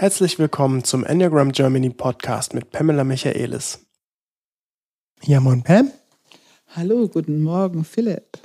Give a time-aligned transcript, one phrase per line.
[0.00, 3.80] Herzlich willkommen zum Enneagram Germany Podcast mit Pamela Michaelis.
[5.24, 5.90] Ja, moin Pam.
[6.68, 8.38] Hallo, guten Morgen Philipp.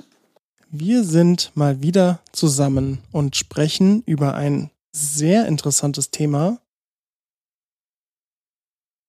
[0.68, 6.60] Wir sind mal wieder zusammen und sprechen über ein sehr interessantes Thema.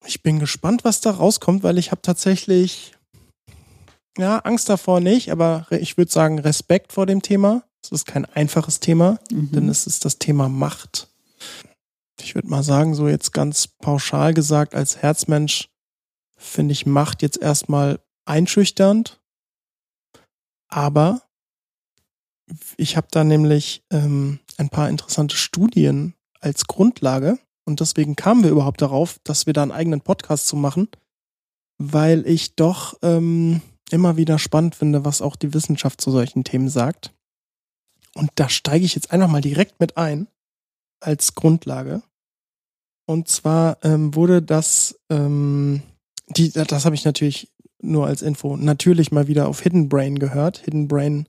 [0.05, 2.95] Ich bin gespannt, was da rauskommt, weil ich habe tatsächlich,
[4.18, 7.64] ja, Angst davor nicht, aber ich würde sagen Respekt vor dem Thema.
[7.84, 9.52] Es ist kein einfaches Thema, mhm.
[9.52, 11.09] denn es ist das Thema Macht
[12.21, 15.70] ich würde mal sagen, so jetzt ganz pauschal gesagt, als Herzmensch
[16.38, 19.21] finde ich Macht jetzt erstmal einschüchternd.
[20.70, 21.22] Aber
[22.77, 28.52] ich habe da nämlich ähm, ein paar interessante Studien als Grundlage und deswegen kamen wir
[28.52, 30.88] überhaupt darauf, dass wir da einen eigenen Podcast zu machen,
[31.77, 33.61] weil ich doch ähm,
[33.91, 37.13] immer wieder spannend finde, was auch die Wissenschaft zu solchen Themen sagt.
[38.13, 40.27] Und da steige ich jetzt einfach mal direkt mit ein
[41.00, 42.02] als Grundlage.
[43.06, 45.81] Und zwar ähm, wurde das, ähm,
[46.30, 47.50] die, das habe ich natürlich
[47.81, 50.59] nur als Info, natürlich mal wieder auf Hidden Brain gehört.
[50.59, 51.28] Hidden Brain,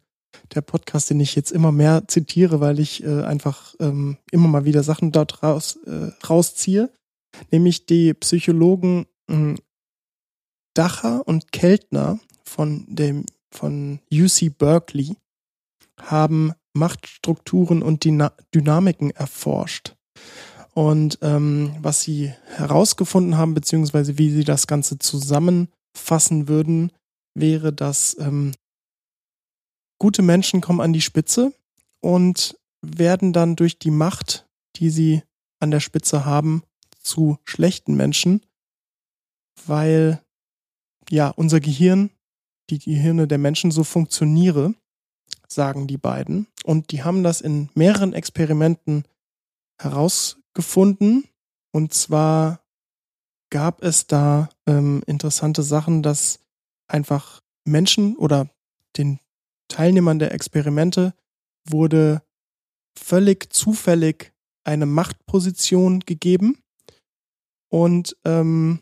[0.55, 4.64] der Podcast, den ich jetzt immer mehr zitiere, weil ich äh, einfach ähm, immer mal
[4.64, 6.91] wieder Sachen dort raus, äh, rausziehe.
[7.50, 9.55] Nämlich die Psychologen äh,
[10.75, 15.16] Dacher und Keltner von dem von UC Berkeley
[16.00, 19.94] haben Machtstrukturen und Dyna Dynamiken erforscht.
[20.74, 26.92] Und ähm, was sie herausgefunden haben, beziehungsweise wie sie das Ganze zusammenfassen würden,
[27.34, 28.52] wäre, dass ähm,
[29.98, 31.52] gute Menschen kommen an die Spitze
[32.00, 35.22] und werden dann durch die Macht, die sie
[35.58, 36.62] an der Spitze haben,
[37.00, 38.42] zu schlechten Menschen,
[39.66, 40.22] weil
[41.10, 42.10] ja unser Gehirn,
[42.70, 44.74] die Gehirne der Menschen so funktioniere
[45.48, 46.46] sagen die beiden.
[46.69, 49.05] Und die haben das in mehreren Experimenten
[49.80, 51.25] herausgefunden.
[51.72, 52.60] Und zwar
[53.48, 56.41] gab es da ähm, interessante Sachen, dass
[56.87, 58.50] einfach Menschen oder
[58.98, 59.19] den
[59.69, 61.15] Teilnehmern der Experimente
[61.66, 62.20] wurde
[62.98, 66.59] völlig zufällig eine Machtposition gegeben.
[67.71, 68.81] Und ähm,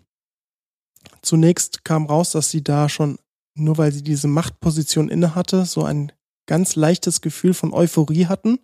[1.22, 3.20] zunächst kam raus, dass sie da schon,
[3.54, 6.10] nur weil sie diese Machtposition innehatte, so ein
[6.46, 8.58] ganz leichtes Gefühl von Euphorie hatten.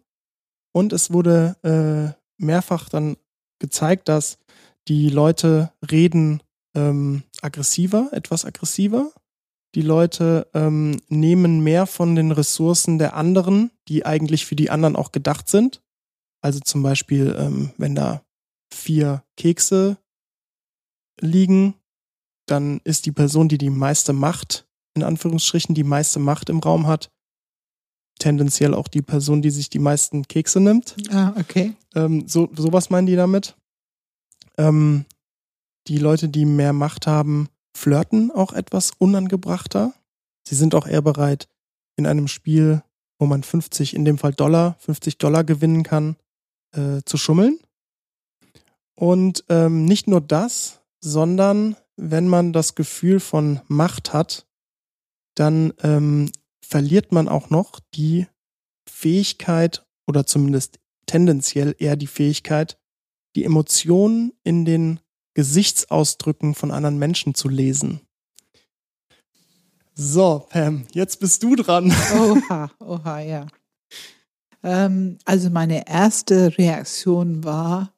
[0.73, 3.17] Und es wurde äh, mehrfach dann
[3.59, 4.39] gezeigt, dass
[4.89, 6.43] die Leute reden
[6.75, 9.13] ähm, aggressiver, etwas aggressiver.
[9.75, 14.97] Die Leute ähm, nehmen mehr von den Ressourcen der anderen, die eigentlich für die anderen
[14.97, 15.83] auch gedacht sind.
[16.43, 18.23] Also zum Beispiel, ähm, wenn da
[18.73, 19.97] vier Kekse
[21.21, 21.75] liegen,
[22.47, 26.87] dann ist die Person, die die meiste Macht, in Anführungsstrichen, die meiste Macht im Raum
[26.87, 27.11] hat,
[28.23, 30.97] tendenziell auch die Person, die sich die meisten Kekse nimmt.
[31.11, 31.75] Ah, okay.
[31.95, 33.57] Ähm, so, sowas meinen die damit.
[34.57, 35.05] Ähm,
[35.89, 39.93] die Leute, die mehr Macht haben, flirten auch etwas unangebrachter.
[40.47, 41.49] Sie sind auch eher bereit,
[41.97, 42.83] in einem Spiel,
[43.19, 46.17] wo man 50, in dem Fall Dollar, 50 Dollar gewinnen kann,
[46.73, 47.59] äh, zu schummeln.
[48.95, 54.47] Und ähm, nicht nur das, sondern wenn man das Gefühl von Macht hat,
[55.35, 56.31] dann ähm,
[56.65, 58.27] verliert man auch noch die
[58.89, 62.79] Fähigkeit oder zumindest tendenziell eher die Fähigkeit,
[63.37, 65.01] die Emotionen in den
[65.35, 68.01] Gesichtsausdrücken von anderen Menschen zu lesen.
[69.95, 71.93] So, Pam, jetzt bist du dran.
[72.15, 73.47] Oha, oha, ja.
[74.63, 77.95] Ähm, also meine erste Reaktion war,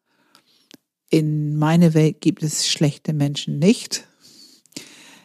[1.10, 4.08] in meiner Welt gibt es schlechte Menschen nicht.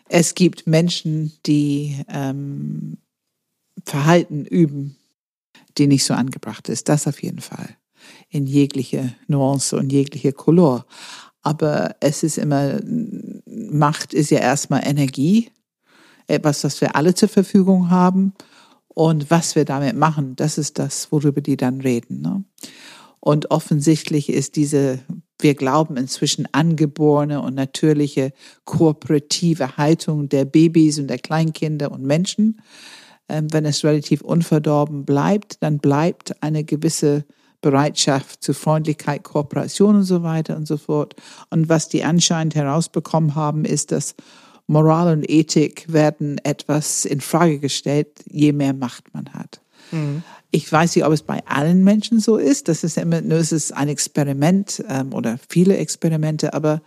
[0.07, 2.97] Es gibt Menschen, die ähm,
[3.85, 4.97] Verhalten üben,
[5.77, 6.89] die nicht so angebracht ist.
[6.89, 7.75] Das auf jeden Fall.
[8.29, 10.85] In jegliche Nuance und jegliche Color.
[11.41, 12.79] Aber es ist immer,
[13.45, 15.51] Macht ist ja erstmal Energie,
[16.27, 18.33] etwas, das wir alle zur Verfügung haben.
[18.87, 22.21] Und was wir damit machen, das ist das, worüber die dann reden.
[22.21, 22.43] Ne?
[23.19, 24.99] Und offensichtlich ist diese,
[25.39, 28.33] wir glauben inzwischen angeborene und natürliche
[28.65, 32.61] kooperative Haltung der Babys und der Kleinkinder und Menschen,
[33.29, 37.25] wenn es relativ unverdorben bleibt, dann bleibt eine gewisse
[37.61, 41.15] Bereitschaft zu Freundlichkeit, Kooperation und so weiter und so fort.
[41.49, 44.15] Und was die anscheinend herausbekommen haben, ist, dass
[44.67, 49.61] Moral und Ethik werden etwas in Frage gestellt, je mehr Macht man hat.
[49.91, 50.23] Mhm.
[50.51, 52.67] Ich weiß nicht, ob es bei allen Menschen so ist.
[52.67, 56.81] Das ist immer nur es ist ein Experiment ähm, oder viele Experimente, aber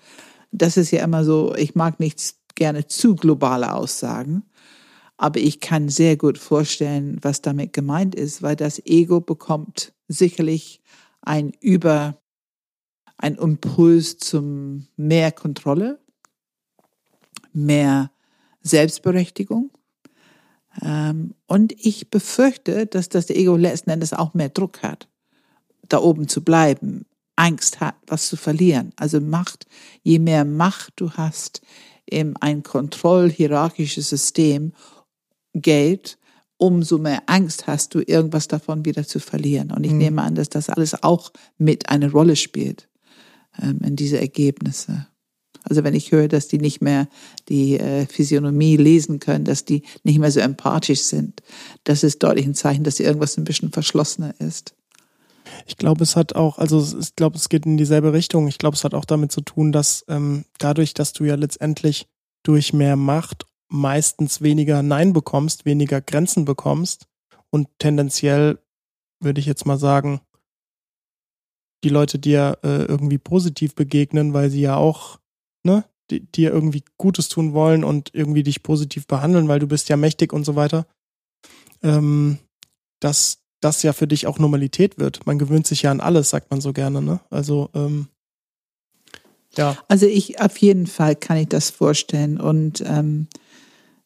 [0.53, 4.45] das ist ja immer so, ich mag nicht gerne zu globale Aussagen.
[5.17, 10.81] Aber ich kann sehr gut vorstellen, was damit gemeint ist, weil das Ego bekommt sicherlich
[11.21, 12.19] ein Über,
[13.19, 16.01] ein Impuls zum mehr Kontrolle,
[17.53, 18.11] mehr
[18.63, 19.71] Selbstberechtigung.
[20.81, 25.09] Ähm, und ich befürchte, dass das Ego letzten Endes auch mehr Druck hat,
[25.89, 27.05] da oben zu bleiben,
[27.37, 28.93] Angst hat, was zu verlieren.
[28.97, 29.67] Also Macht,
[30.03, 31.61] je mehr Macht du hast
[32.07, 34.73] in ein kontrollhierarchisches System,
[35.55, 36.19] Geld,
[36.57, 39.73] umso mehr Angst hast du, irgendwas davon wieder zu verlieren.
[39.73, 39.99] Und ich mhm.
[39.99, 42.89] nehme an, dass das alles auch mit eine Rolle spielt
[43.61, 45.07] ähm, in diese Ergebnisse.
[45.65, 47.09] Also wenn ich höre, dass die nicht mehr
[47.49, 51.43] die äh, Physiognomie lesen können, dass die nicht mehr so empathisch sind,
[51.85, 54.75] das ist deutlich ein Zeichen, dass irgendwas ein bisschen verschlossener ist.
[55.67, 58.49] Ich glaube, es hat auch, also ich glaube, es geht in dieselbe Richtung.
[58.49, 62.07] Ich glaube, es hat auch damit zu tun, dass ähm, dadurch, dass du ja letztendlich
[62.43, 67.07] durch mehr Macht meistens weniger Nein bekommst, weniger Grenzen bekommst
[67.51, 68.59] und tendenziell
[69.19, 70.21] würde ich jetzt mal sagen,
[71.83, 75.19] die Leute dir äh, irgendwie positiv begegnen, weil sie ja auch
[75.65, 79.97] ne, dir irgendwie Gutes tun wollen und irgendwie dich positiv behandeln, weil du bist ja
[79.97, 80.87] mächtig und so weiter,
[81.83, 82.39] ähm,
[83.01, 85.25] dass das ja für dich auch Normalität wird.
[85.27, 87.21] Man gewöhnt sich ja an alles, sagt man so gerne, ne?
[87.31, 88.09] Also ähm,
[89.57, 89.77] ja.
[89.89, 93.29] Also ich auf jeden Fall kann ich das vorstellen und ähm,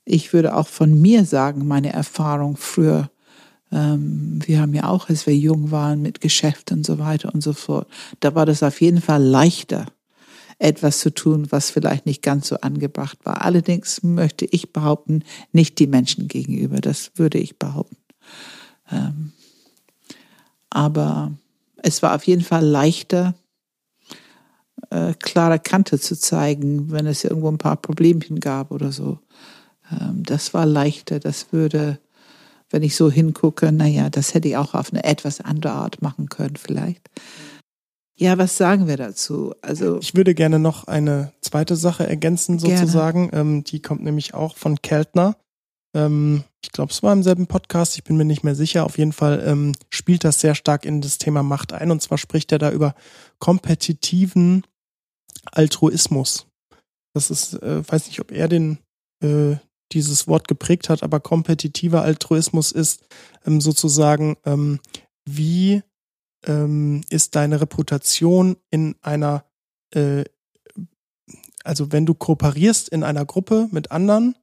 [0.07, 3.11] ich würde auch von mir sagen, meine Erfahrung früher,
[3.73, 7.43] ähm, wir haben ja auch, als wir jung waren, mit Geschäft und so weiter und
[7.43, 7.89] so fort,
[8.21, 9.87] da war das auf jeden Fall leichter,
[10.59, 13.43] etwas zu tun, was vielleicht nicht ganz so angebracht war.
[13.43, 15.23] Allerdings möchte ich behaupten,
[15.53, 17.97] nicht die Menschen gegenüber, das würde ich behaupten.
[18.91, 19.33] Ähm,
[20.71, 21.33] aber
[21.79, 23.35] es war auf jeden Fall leichter,
[24.91, 29.19] äh, klare Kante zu zeigen, wenn es irgendwo ein paar Problemchen gab oder so.
[29.91, 31.99] Ähm, das war leichter, das würde,
[32.71, 36.29] wenn ich so hingucke, naja, das hätte ich auch auf eine etwas andere Art machen
[36.29, 37.09] können vielleicht.
[38.19, 39.55] Ja, was sagen wir dazu?
[39.61, 43.29] Also ich würde gerne noch eine zweite Sache ergänzen sozusagen.
[43.35, 45.37] Ähm, die kommt nämlich auch von Keltner.
[45.95, 47.97] Ähm, ich glaube, es war im selben Podcast.
[47.97, 48.87] Ich bin mir nicht mehr sicher.
[48.87, 51.91] Auf jeden Fall ähm, spielt das sehr stark in das Thema Macht ein.
[51.91, 52.95] Und zwar spricht er da über
[53.39, 54.63] kompetitiven
[55.53, 56.47] Altruismus.
[57.15, 58.79] Das ist, äh, weiß nicht, ob er den
[59.23, 59.57] äh,
[59.93, 63.07] dieses Wort geprägt hat, aber kompetitiver Altruismus ist
[63.47, 64.81] ähm, sozusagen, ähm,
[65.25, 65.83] wie
[66.45, 69.45] ähm, ist deine Reputation in einer,
[69.95, 70.25] äh,
[71.65, 74.37] also wenn du kooperierst in einer Gruppe mit anderen,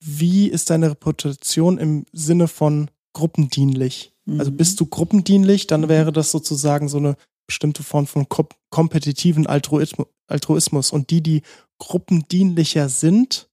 [0.00, 4.12] wie ist deine Reputation im Sinne von gruppendienlich?
[4.26, 4.40] Also mhm.
[4.40, 7.16] Also bist du gruppendienlich, dann wäre das sozusagen so eine
[7.46, 10.90] bestimmte Form von ko kompetitiven Altruismus.
[10.90, 11.42] Und die, die
[11.78, 13.48] gruppendienlicher sind,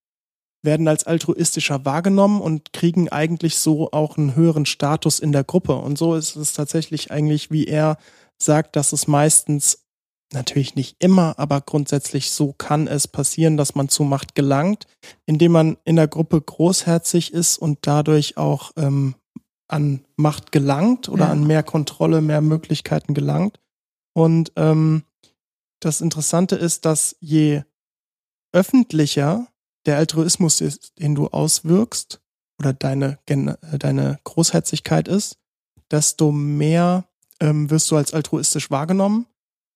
[0.63, 5.75] werden als altruistischer wahrgenommen und kriegen eigentlich so auch einen höheren Status in der Gruppe.
[5.75, 7.97] Und so ist es tatsächlich eigentlich, wie er
[8.37, 9.79] sagt, dass es meistens,
[10.33, 14.87] natürlich nicht immer, aber grundsätzlich so kann es passieren, dass man zu Macht gelangt,
[15.25, 19.15] indem man in der Gruppe großherzig ist und dadurch auch ähm,
[19.67, 21.31] an Macht gelangt oder ja.
[21.31, 23.59] an mehr Kontrolle, mehr Möglichkeiten gelangt.
[24.13, 25.03] Und ähm,
[25.79, 27.63] das Interessante ist, dass je
[28.51, 29.47] öffentlicher
[29.85, 32.21] der Altruismus ist, den du auswirkst
[32.59, 35.37] oder deine, äh, deine Großherzigkeit ist,
[35.91, 37.05] desto mehr
[37.39, 39.27] ähm, wirst du als altruistisch wahrgenommen.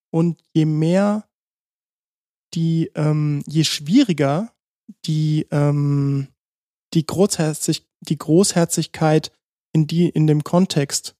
[0.09, 1.27] Und je mehr
[2.53, 4.53] die, ähm, je schwieriger
[5.05, 6.29] die, ähm,
[6.93, 9.31] die, Großherzig, die Großherzigkeit
[9.73, 11.15] in die, in dem Kontext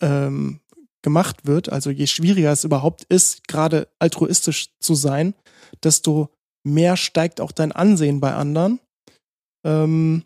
[0.00, 0.60] ähm,
[1.02, 5.34] gemacht wird, also je schwieriger es überhaupt ist, gerade altruistisch zu sein,
[5.82, 6.30] desto
[6.64, 8.80] mehr steigt auch dein Ansehen bei anderen.
[9.64, 10.24] Ähm,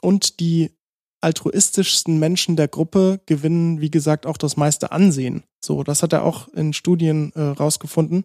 [0.00, 0.72] und die
[1.20, 5.44] altruistischsten Menschen der Gruppe gewinnen, wie gesagt, auch das meiste Ansehen.
[5.64, 8.24] So, das hat er auch in Studien äh, rausgefunden.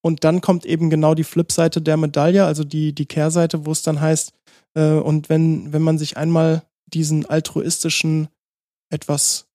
[0.00, 3.82] Und dann kommt eben genau die Flipseite der Medaille, also die, die Kehrseite, wo es
[3.82, 4.32] dann heißt,
[4.74, 8.28] äh, und wenn, wenn man sich einmal diesen altruistischen,
[8.90, 9.48] etwas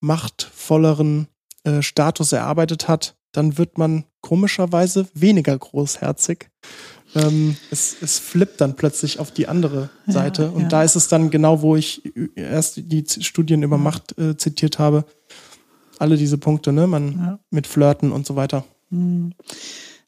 [0.00, 1.26] machtvolleren
[1.64, 6.48] äh, Status erarbeitet hat, dann wird man komischerweise weniger großherzig.
[7.14, 10.42] Ähm, es, es flippt dann plötzlich auf die andere Seite.
[10.42, 10.68] Ja, und ja.
[10.68, 12.02] da ist es dann genau, wo ich
[12.34, 15.04] erst die Studien über Macht äh, zitiert habe.
[16.00, 16.88] Alle diese Punkte, ne?
[16.88, 17.38] Man ja.
[17.50, 18.64] mit Flirten und so weiter.
[18.90, 19.32] Mhm.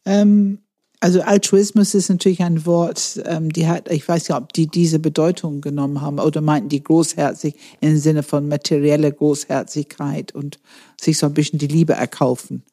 [0.05, 0.59] Ähm,
[0.99, 4.99] also Altruismus ist natürlich ein Wort, ähm, die hat, ich weiß ja, ob die diese
[4.99, 10.59] Bedeutung genommen haben oder meinten die großherzig im Sinne von materielle Großherzigkeit und
[11.01, 12.65] sich so ein bisschen die Liebe erkaufen.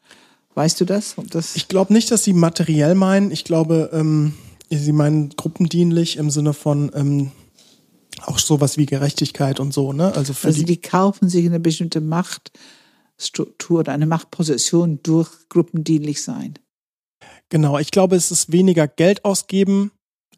[0.55, 1.15] Weißt du das?
[1.29, 3.31] das ich glaube nicht, dass sie materiell meinen.
[3.31, 4.33] Ich glaube, ähm,
[4.69, 7.31] sie meinen gruppendienlich im Sinne von ähm,
[8.21, 10.13] auch sowas wie Gerechtigkeit und so, ne?
[10.15, 12.51] Also für also die, die kaufen sich eine bestimmte Macht
[13.15, 16.59] Machtstruktur oder eine Machtposition durch gruppendienlich sein.
[17.49, 19.91] Genau, ich glaube, es ist weniger Geld ausgeben,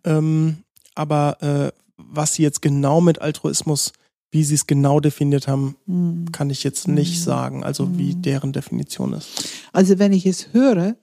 [0.03, 3.93] ähm, aber äh, was sie jetzt genau mit Altruismus,
[4.31, 6.25] wie sie es genau definiert haben, mm.
[6.31, 7.23] kann ich jetzt nicht mm.
[7.23, 7.97] sagen, also mm.
[7.97, 9.29] wie deren Definition ist.
[9.71, 10.95] Also wenn ich es höre,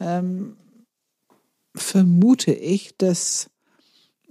[0.00, 0.56] ähm,
[1.74, 3.50] vermute ich, dass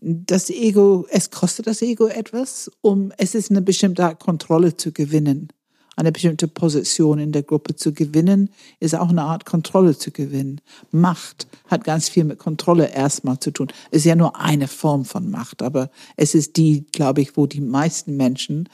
[0.02, 4.92] das Ego, es kostet das Ego etwas, um, es ist eine bestimmte Art Kontrolle zu
[4.92, 5.50] gewinnen.
[5.98, 10.62] Eine bestimmte Position in der Gruppe zu gewinnen, ist auch eine Art Kontrolle zu gewinnen.
[10.92, 13.68] Macht hat ganz viel mit Kontrolle erstmal zu tun.
[13.92, 17.62] Ist ja nur eine Form von Macht, aber es ist die, glaube ich, wo die
[17.62, 18.70] meisten Menschen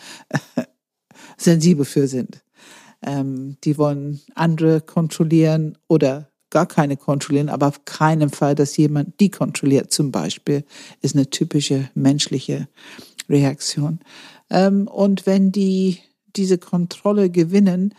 [1.38, 2.44] sensibel für sind.
[3.02, 9.20] Ähm, die wollen andere kontrollieren oder gar keine kontrollieren, aber auf keinen Fall, dass jemand
[9.20, 10.64] die kontrolliert zum Beispiel,
[11.02, 12.68] ist eine typische menschliche
[13.30, 14.00] Reaktion.
[14.50, 16.00] Ähm, und wenn die
[16.38, 17.94] diese Kontrolle gewinnen,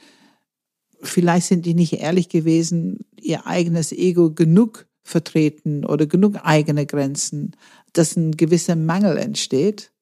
[1.02, 7.56] vielleicht sind die nicht ehrlich gewesen, ihr eigenes Ego genug vertreten oder genug eigene Grenzen,
[7.92, 9.92] dass ein gewisser Mangel entsteht.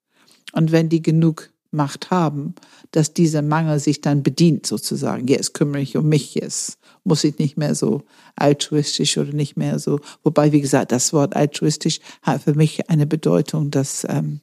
[0.53, 2.55] Und wenn die genug Macht haben,
[2.91, 5.27] dass dieser Mangel sich dann bedient sozusagen.
[5.27, 8.03] Jetzt kümmere ich um mich, jetzt muss ich nicht mehr so
[8.35, 10.01] altruistisch oder nicht mehr so.
[10.23, 14.41] Wobei, wie gesagt, das Wort altruistisch hat für mich eine Bedeutung, dass ähm,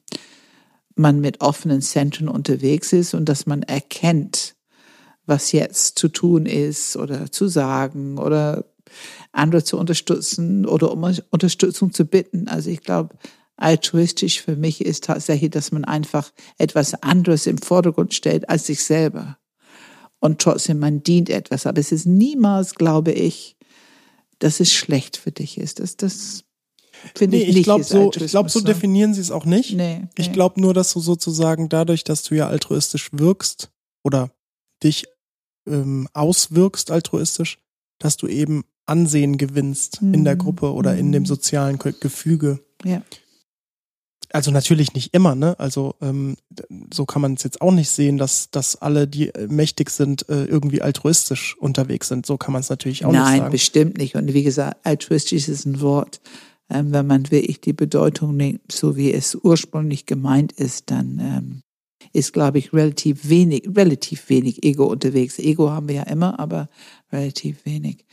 [0.96, 4.54] man mit offenen Zentren unterwegs ist und dass man erkennt,
[5.26, 8.64] was jetzt zu tun ist oder zu sagen oder
[9.32, 12.48] andere zu unterstützen oder um Unterstützung zu bitten.
[12.48, 13.16] Also ich glaube,
[13.56, 18.84] altruistisch für mich ist tatsächlich, dass man einfach etwas anderes im Vordergrund stellt als sich
[18.84, 19.38] selber
[20.20, 21.66] und trotzdem man dient etwas.
[21.66, 23.56] Aber es ist niemals, glaube ich,
[24.38, 25.80] dass es schlecht für dich ist.
[25.80, 26.44] Das, das
[27.14, 27.58] finde nee, ich nicht.
[27.58, 29.74] Ich glaube, so, ich glaub, so definieren sie es auch nicht.
[29.74, 30.08] Nee, nee.
[30.16, 33.70] Ich glaube nur, dass du sozusagen dadurch, dass du ja altruistisch wirkst
[34.02, 34.30] oder
[34.82, 35.06] dich
[35.68, 37.58] ähm, auswirkst altruistisch,
[37.98, 40.14] dass du eben Ansehen gewinnst mhm.
[40.14, 40.40] in der mhm.
[40.40, 40.98] Gruppe oder mhm.
[40.98, 41.26] in dem mhm.
[41.26, 42.60] sozialen Gefüge.
[42.84, 43.02] Ja
[44.34, 45.58] also natürlich nicht immer, ne?
[45.60, 46.36] Also ähm,
[46.92, 50.28] so kann man es jetzt auch nicht sehen, dass, dass alle, die äh, mächtig sind,
[50.28, 52.26] äh, irgendwie altruistisch unterwegs sind.
[52.26, 53.42] So kann man es natürlich auch Nein, nicht sagen.
[53.42, 54.16] Nein, bestimmt nicht.
[54.16, 56.20] Und wie gesagt, altruistisch ist ein Wort.
[56.74, 61.60] Ähm, wenn man wirklich die Bedeutung nimmt, so wie es ursprünglich gemeint ist, dann ähm,
[62.12, 65.38] ist, glaube ich, relativ wenig, relativ wenig Ego unterwegs.
[65.38, 66.68] Ego haben wir ja immer, aber
[67.12, 68.04] relativ wenig.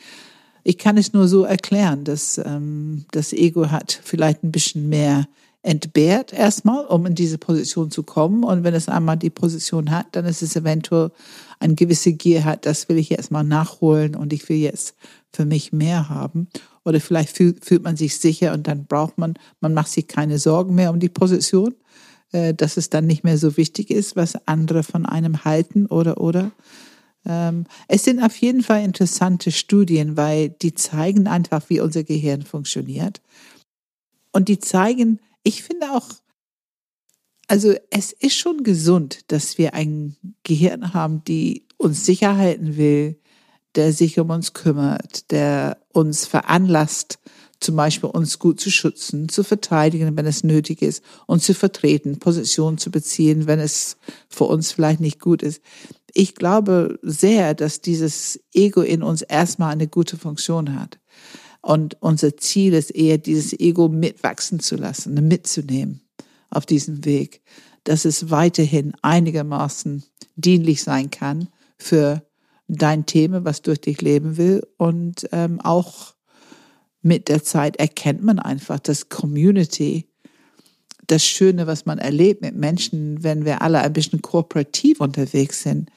[0.63, 5.27] Ich kann es nur so erklären, dass ähm, das Ego hat vielleicht ein bisschen mehr
[5.63, 8.43] entbehrt erstmal, um in diese Position zu kommen.
[8.43, 11.11] Und wenn es einmal die Position hat, dann ist es eventuell
[11.59, 14.95] eine gewisse Gier hat, das will ich erstmal nachholen und ich will jetzt
[15.31, 16.47] für mich mehr haben.
[16.83, 20.39] Oder vielleicht fühlt, fühlt man sich sicher und dann braucht man, man macht sich keine
[20.39, 21.75] Sorgen mehr um die Position,
[22.31, 26.19] äh, dass es dann nicht mehr so wichtig ist, was andere von einem halten oder
[26.19, 26.51] oder.
[27.25, 32.41] Ähm, es sind auf jeden Fall interessante Studien, weil die zeigen einfach, wie unser Gehirn
[32.41, 33.21] funktioniert.
[34.31, 36.07] Und die zeigen, ich finde auch,
[37.47, 43.19] also es ist schon gesund, dass wir ein Gehirn haben, die uns Sicherheiten will,
[43.75, 47.19] der sich um uns kümmert, der uns veranlasst,
[47.59, 52.19] zum Beispiel uns gut zu schützen, zu verteidigen, wenn es nötig ist, und zu vertreten,
[52.19, 53.97] Positionen zu beziehen, wenn es
[54.29, 55.61] für uns vielleicht nicht gut ist.
[56.13, 60.99] Ich glaube sehr, dass dieses Ego in uns erstmal eine gute Funktion hat.
[61.61, 66.01] Und unser Ziel ist eher, dieses Ego mitwachsen zu lassen, mitzunehmen
[66.49, 67.43] auf diesem Weg,
[67.83, 70.03] dass es weiterhin einigermaßen
[70.35, 72.23] dienlich sein kann für
[72.77, 74.65] dein Thema, was durch dich leben will.
[74.77, 76.13] Und ähm, auch
[77.01, 80.07] mit der Zeit erkennt man einfach, dass Community,
[81.07, 85.89] das Schöne, was man erlebt mit Menschen, wenn wir alle ein bisschen kooperativ unterwegs sind,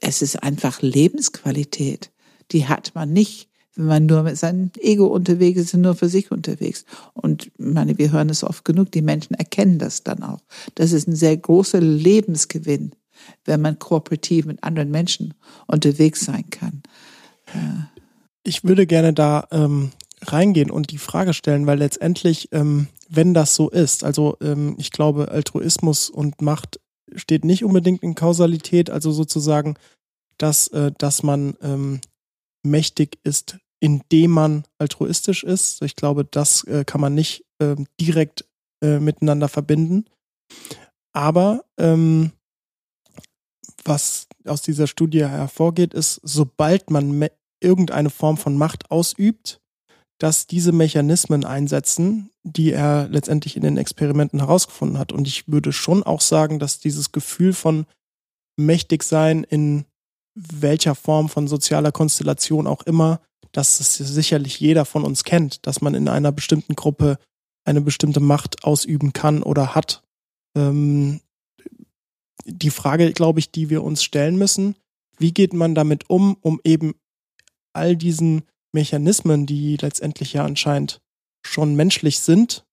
[0.00, 2.10] es ist einfach Lebensqualität.
[2.50, 6.08] Die hat man nicht, wenn man nur mit seinem Ego unterwegs ist und nur für
[6.08, 6.84] sich unterwegs.
[7.14, 10.40] Und meine, wir hören es oft genug, die Menschen erkennen das dann auch.
[10.74, 12.92] Das ist ein sehr großer Lebensgewinn,
[13.44, 15.34] wenn man kooperativ mit anderen Menschen
[15.66, 16.82] unterwegs sein kann.
[18.44, 23.54] Ich würde gerne da ähm, reingehen und die Frage stellen, weil letztendlich, ähm, wenn das
[23.54, 26.80] so ist, also ähm, ich glaube, Altruismus und Macht
[27.14, 29.76] steht nicht unbedingt in Kausalität, also sozusagen,
[30.36, 32.00] dass, äh, dass man ähm,
[32.62, 35.82] mächtig ist indem man altruistisch ist.
[35.82, 38.44] Ich glaube, das äh, kann man nicht äh, direkt
[38.82, 40.06] äh, miteinander verbinden.
[41.12, 42.32] Aber ähm,
[43.84, 47.28] was aus dieser Studie hervorgeht, ist, sobald man
[47.60, 49.60] irgendeine Form von Macht ausübt,
[50.18, 55.12] dass diese Mechanismen einsetzen, die er letztendlich in den Experimenten herausgefunden hat.
[55.12, 57.86] Und ich würde schon auch sagen, dass dieses Gefühl von
[58.56, 59.84] mächtig sein in
[60.34, 63.20] welcher Form von sozialer Konstellation auch immer,
[63.52, 67.18] dass es sicherlich jeder von uns kennt, dass man in einer bestimmten Gruppe
[67.64, 70.02] eine bestimmte Macht ausüben kann oder hat.
[70.56, 71.20] Ähm,
[72.44, 74.76] die Frage, glaube ich, die wir uns stellen müssen,
[75.18, 76.94] wie geht man damit um, um eben
[77.72, 78.42] all diesen
[78.72, 81.00] Mechanismen, die letztendlich ja anscheinend
[81.44, 82.64] schon menschlich sind,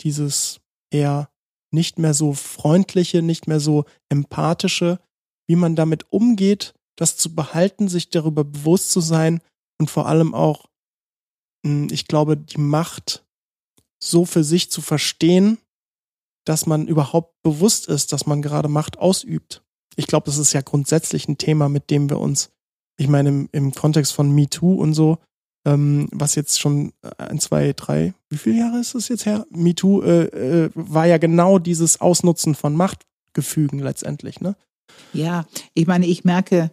[0.00, 1.30] dieses eher
[1.72, 4.98] nicht mehr so freundliche, nicht mehr so empathische,
[5.46, 9.40] wie man damit umgeht, das zu behalten, sich darüber bewusst zu sein
[9.78, 10.66] und vor allem auch,
[11.64, 13.24] hm, ich glaube, die Macht
[14.02, 15.58] so für sich zu verstehen,
[16.44, 19.62] dass man überhaupt bewusst ist, dass man gerade Macht ausübt.
[19.96, 22.50] Ich glaube, das ist ja grundsätzlich ein Thema, mit dem wir uns,
[22.96, 25.18] ich meine, im, im Kontext von MeToo und so,
[25.66, 29.46] ähm, was jetzt schon ein, zwei, drei, wie viele Jahre ist es jetzt her?
[29.50, 34.56] MeToo äh, äh, war ja genau dieses Ausnutzen von Machtgefügen letztendlich, ne?
[35.12, 36.70] Ja, ich meine, ich merke,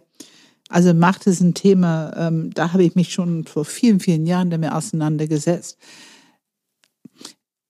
[0.68, 4.50] also Macht ist ein Thema, ähm, da habe ich mich schon vor vielen, vielen Jahren
[4.50, 5.78] damit auseinandergesetzt.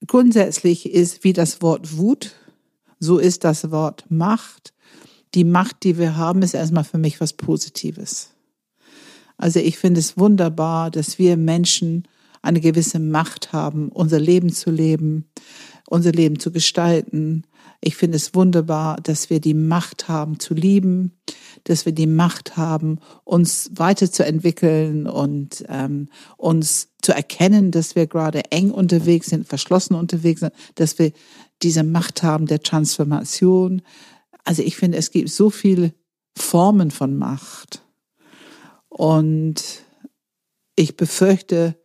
[0.07, 2.35] Grundsätzlich ist wie das Wort Wut,
[3.01, 4.73] so ist das Wort Macht.
[5.35, 8.31] Die Macht, die wir haben, ist erstmal für mich was Positives.
[9.37, 12.09] Also ich finde es wunderbar, dass wir Menschen
[12.43, 15.27] eine gewisse Macht haben, unser Leben zu leben,
[15.89, 17.45] unser Leben zu gestalten.
[17.81, 21.19] Ich finde es wunderbar, dass wir die Macht haben zu lieben,
[21.65, 28.51] dass wir die Macht haben, uns weiterzuentwickeln und ähm, uns zu erkennen, dass wir gerade
[28.51, 31.13] eng unterwegs sind, verschlossen unterwegs sind, dass wir
[31.63, 33.83] diese Macht haben der Transformation.
[34.45, 35.95] Also ich finde, es gibt so viele
[36.37, 37.83] Formen von Macht.
[38.89, 39.63] Und
[40.75, 41.77] ich befürchte,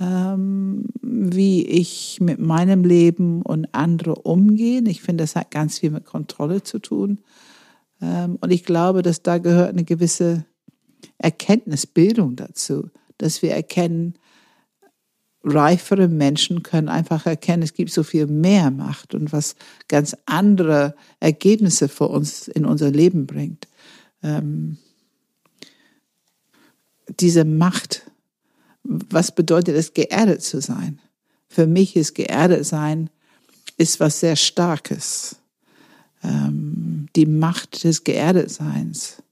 [0.00, 4.82] ähm, wie ich mit meinem Leben und andere umgehe.
[4.86, 7.20] Ich finde, das hat ganz viel mit Kontrolle zu tun.
[8.00, 10.44] Ähm, und ich glaube, dass da gehört eine gewisse
[11.18, 14.14] Erkenntnisbildung dazu, dass wir erkennen,
[15.44, 19.56] reifere Menschen können einfach erkennen, es gibt so viel mehr Macht und was
[19.88, 23.66] ganz andere Ergebnisse für uns in unser Leben bringt.
[24.22, 24.78] Ähm,
[27.20, 28.11] diese Macht
[28.84, 31.00] was bedeutet es, geerdet zu sein?
[31.48, 33.10] Für mich ist geerdet sein,
[33.76, 35.36] ist was sehr Starkes.
[36.22, 39.22] Ähm, die Macht des Geerdetseins.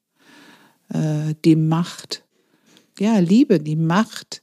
[0.89, 2.25] Äh, die Macht,
[2.99, 4.43] ja, Liebe, die Macht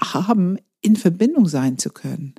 [0.00, 2.34] haben, in Verbindung sein zu können.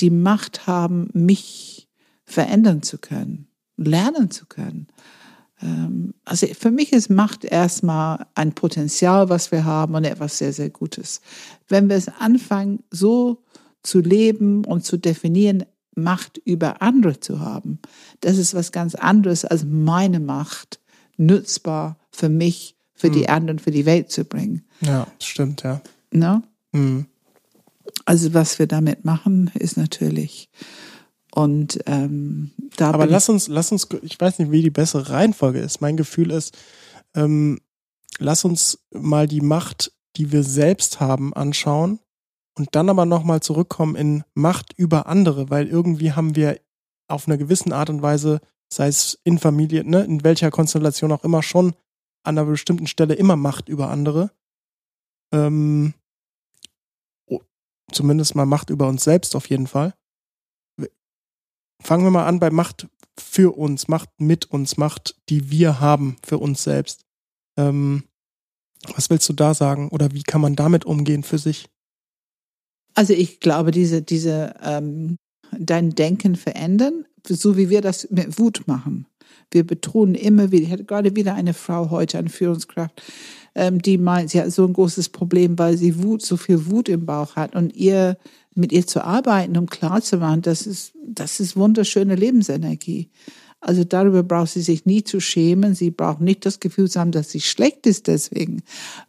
[0.00, 1.88] Die Macht haben, mich
[2.24, 4.86] verändern zu können, lernen zu können.
[5.62, 10.52] Ähm, also für mich ist Macht erstmal ein Potenzial, was wir haben und etwas sehr,
[10.52, 11.20] sehr Gutes.
[11.68, 13.42] Wenn wir es anfangen, so
[13.82, 17.78] zu leben und zu definieren, Macht über andere zu haben,
[18.20, 20.80] das ist was ganz anderes als meine Macht
[21.18, 23.14] nutzbar für mich, für hm.
[23.14, 24.64] die anderen, für die Welt zu bringen.
[24.80, 25.82] Ja, stimmt, ja.
[26.10, 26.42] No?
[26.72, 27.06] Hm.
[28.06, 30.48] Also was wir damit machen, ist natürlich
[31.34, 35.60] und ähm, da Aber lass uns, lass uns, ich weiß nicht, wie die bessere Reihenfolge
[35.60, 35.80] ist.
[35.80, 36.56] Mein Gefühl ist,
[37.14, 37.60] ähm,
[38.18, 42.00] lass uns mal die Macht, die wir selbst haben, anschauen
[42.54, 46.60] und dann aber nochmal zurückkommen in Macht über andere, weil irgendwie haben wir
[47.08, 48.40] auf einer gewissen Art und Weise,
[48.70, 51.74] sei es in Familie, ne, in welcher Konstellation auch immer, schon
[52.24, 54.32] an einer bestimmten Stelle immer Macht über andere.
[55.32, 55.94] Ähm,
[57.26, 57.40] oh,
[57.90, 59.94] zumindest mal Macht über uns selbst auf jeden Fall
[61.82, 66.16] fangen wir mal an bei Macht für uns, Macht mit uns, Macht, die wir haben
[66.24, 67.04] für uns selbst.
[67.56, 68.04] Ähm,
[68.94, 71.66] was willst du da sagen oder wie kann man damit umgehen für sich?
[72.94, 75.16] Also ich glaube, diese, diese ähm,
[75.58, 79.06] dein Denken verändern, so wie wir das mit Wut machen.
[79.50, 83.02] Wir betonen immer wieder, ich hatte gerade wieder eine Frau heute, eine Führungskraft,
[83.54, 86.88] ähm, die meint, sie hat so ein großes Problem, weil sie Wut, so viel Wut
[86.88, 88.16] im Bauch hat und ihr
[88.54, 93.10] mit ihr zu arbeiten, um klarzumachen, das ist, das ist wunderschöne Lebensenergie.
[93.60, 95.76] Also darüber braucht sie sich nie zu schämen.
[95.76, 98.62] Sie braucht nicht das Gefühl zu haben, dass sie schlecht ist deswegen.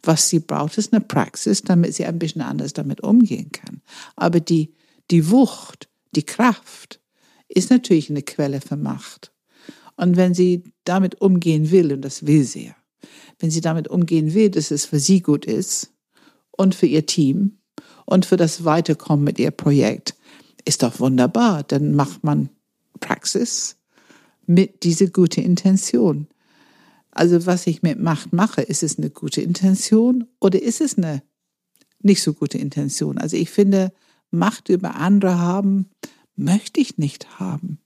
[0.04, 3.82] Was sie braucht, ist eine Praxis, damit sie ein bisschen anders damit umgehen kann.
[4.14, 4.72] Aber die,
[5.10, 7.00] die Wucht, die Kraft
[7.48, 9.32] ist natürlich eine Quelle für Macht.
[9.96, 12.72] Und wenn sie damit umgehen will, und das will sie,
[13.40, 15.92] wenn sie damit umgehen will, dass es für sie gut ist
[16.52, 17.58] und für ihr Team
[18.06, 20.14] und für das Weiterkommen mit ihr Projekt,
[20.64, 21.62] ist doch wunderbar.
[21.62, 22.48] Dann macht man
[23.00, 23.76] Praxis
[24.46, 26.28] mit dieser guten Intention.
[27.10, 31.22] Also was ich mit Macht mache, ist es eine gute Intention oder ist es eine
[32.02, 33.18] nicht so gute Intention?
[33.18, 33.92] Also ich finde,
[34.30, 35.90] Macht über andere haben,
[36.34, 37.78] möchte ich nicht haben.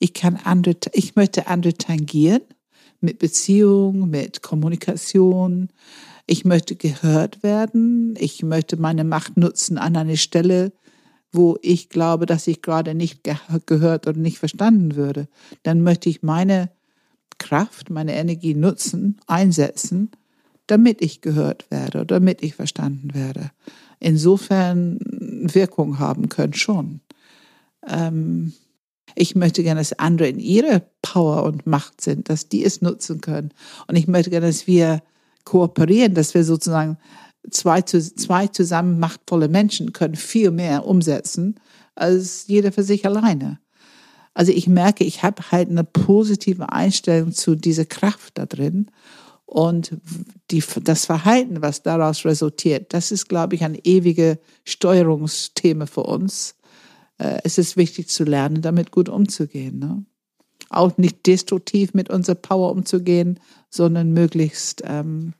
[0.00, 2.42] Ich kann andere, ich möchte andere tangieren
[3.00, 5.68] mit Beziehung, mit Kommunikation.
[6.26, 8.14] Ich möchte gehört werden.
[8.18, 10.72] Ich möchte meine Macht nutzen an einer Stelle,
[11.32, 13.20] wo ich glaube, dass ich gerade nicht
[13.66, 15.28] gehört oder nicht verstanden würde.
[15.62, 16.70] Dann möchte ich meine
[17.38, 20.12] Kraft, meine Energie nutzen, einsetzen,
[20.66, 23.50] damit ich gehört werde, damit ich verstanden werde.
[24.00, 27.00] Insofern Wirkung haben können schon.
[27.86, 28.54] Ähm,
[29.14, 33.20] ich möchte gerne, dass andere in ihrer Power und Macht sind, dass die es nutzen
[33.20, 33.50] können.
[33.86, 35.02] Und ich möchte gerne, dass wir
[35.44, 36.98] kooperieren, dass wir sozusagen
[37.50, 41.60] zwei, zwei zusammen machtvolle Menschen können viel mehr umsetzen
[41.94, 43.58] als jeder für sich alleine.
[44.34, 48.90] Also ich merke, ich habe halt eine positive Einstellung zu dieser Kraft da drin.
[49.46, 49.96] Und
[50.50, 56.56] die, das Verhalten, was daraus resultiert, das ist, glaube ich, ein ewiges Steuerungsthema für uns.
[57.18, 59.78] Äh, es ist wichtig zu lernen, damit gut umzugehen.
[59.78, 60.04] Ne?
[60.70, 63.38] Auch nicht destruktiv mit unserer Power umzugehen,
[63.74, 65.34] sondern möglichst ähm,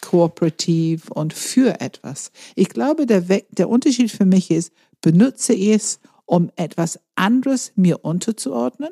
[0.00, 2.32] kooperativ und für etwas.
[2.54, 8.04] Ich glaube, der, der Unterschied für mich ist, benutze ich es um etwas anderes mir
[8.04, 8.90] unterzuordnen?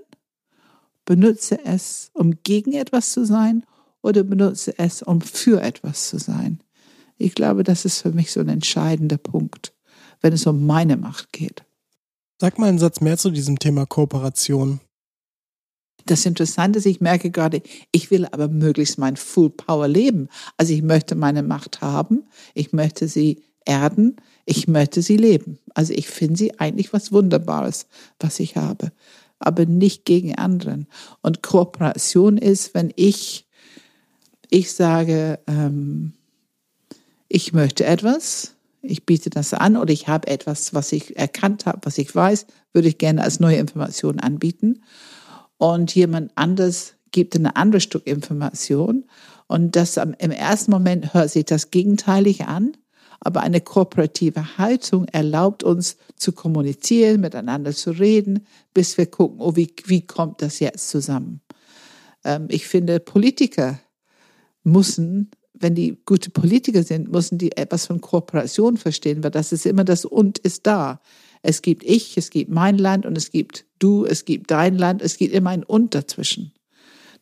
[1.05, 3.65] Benutze es, um gegen etwas zu sein
[4.03, 6.61] oder benutze es, um für etwas zu sein?
[7.17, 9.75] Ich glaube, das ist für mich so ein entscheidender Punkt,
[10.21, 11.65] wenn es um meine Macht geht.
[12.41, 14.81] Sag mal einen Satz mehr zu diesem Thema Kooperation.
[16.09, 20.29] Das Interessante ist, ich merke gerade, ich will aber möglichst mein Full Power leben.
[20.57, 24.17] Also ich möchte meine Macht haben, ich möchte sie erden,
[24.47, 25.59] ich möchte sie leben.
[25.75, 27.87] Also ich finde sie eigentlich was Wunderbares,
[28.19, 28.91] was ich habe,
[29.39, 30.87] aber nicht gegen anderen.
[31.21, 33.47] Und Kooperation ist, wenn ich,
[34.49, 36.15] ich sage, ähm,
[37.29, 41.81] ich möchte etwas, ich biete das an oder ich habe etwas, was ich erkannt habe,
[41.83, 44.81] was ich weiß, würde ich gerne als neue Information anbieten.
[45.59, 49.05] Und jemand anders gibt eine andere Stück Information.
[49.47, 52.77] Und das im ersten Moment hört sich das gegenteilig an.
[53.21, 59.57] Aber eine kooperative Haltung erlaubt uns zu kommunizieren, miteinander zu reden, bis wir gucken, oh,
[59.57, 61.41] wie, wie kommt das jetzt zusammen?
[62.25, 63.81] Ähm, ich finde, Politiker
[64.63, 69.67] müssen, wenn die gute Politiker sind, müssen die etwas von Kooperation verstehen, weil das ist
[69.67, 71.01] immer das Und ist da.
[71.43, 75.03] Es gibt ich, es gibt mein Land und es gibt du, es gibt dein Land,
[75.03, 76.53] es gibt immer ein Und dazwischen.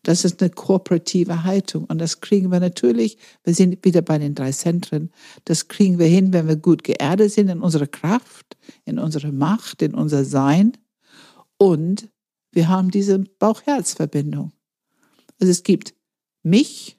[0.03, 1.85] Das ist eine kooperative Haltung.
[1.87, 5.11] Und das kriegen wir natürlich, wir sind wieder bei den drei Zentren,
[5.47, 9.83] das kriegen wir hin, wenn wir gut geerdet sind in unserer Kraft, in unserer Macht,
[9.83, 10.77] in unser Sein.
[11.59, 12.09] Und
[12.53, 14.53] wir haben diese Bauch-Herz-Verbindung.
[15.40, 15.95] Also es gibt
[16.45, 16.99] mich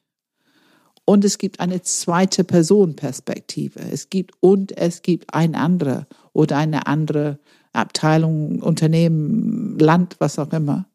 [1.06, 3.80] und es gibt eine zweite Person-Perspektive.
[3.80, 7.40] Es gibt und es gibt ein anderer oder eine andere
[7.74, 10.90] Abteilung, Unternehmen, Land, was auch immer.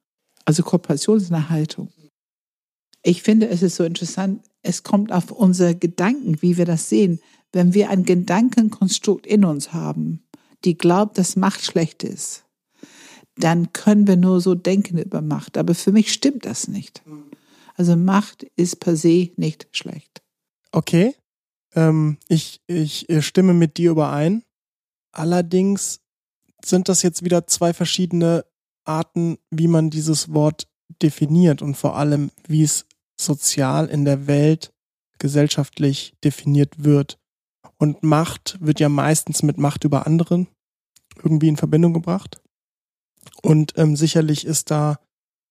[0.44, 1.88] Also Kooperation ist eine Haltung.
[3.02, 7.20] Ich finde, es ist so interessant, es kommt auf unsere Gedanken, wie wir das sehen.
[7.52, 10.22] Wenn wir ein Gedankenkonstrukt in uns haben,
[10.64, 12.44] die glaubt, dass Macht schlecht ist,
[13.36, 15.58] dann können wir nur so denken über Macht.
[15.58, 17.02] Aber für mich stimmt das nicht.
[17.74, 20.22] Also Macht ist per se nicht schlecht.
[20.70, 21.14] Okay,
[21.74, 24.42] ähm, ich, ich stimme mit dir überein.
[25.12, 26.00] Allerdings
[26.64, 28.44] sind das jetzt wieder zwei verschiedene
[28.84, 30.68] Arten, wie man dieses Wort
[31.02, 32.86] definiert und vor allem, wie es
[33.20, 34.72] sozial in der Welt
[35.18, 37.18] gesellschaftlich definiert wird.
[37.78, 40.48] Und Macht wird ja meistens mit Macht über anderen
[41.22, 42.40] irgendwie in Verbindung gebracht.
[43.42, 44.98] Und ähm, sicherlich ist da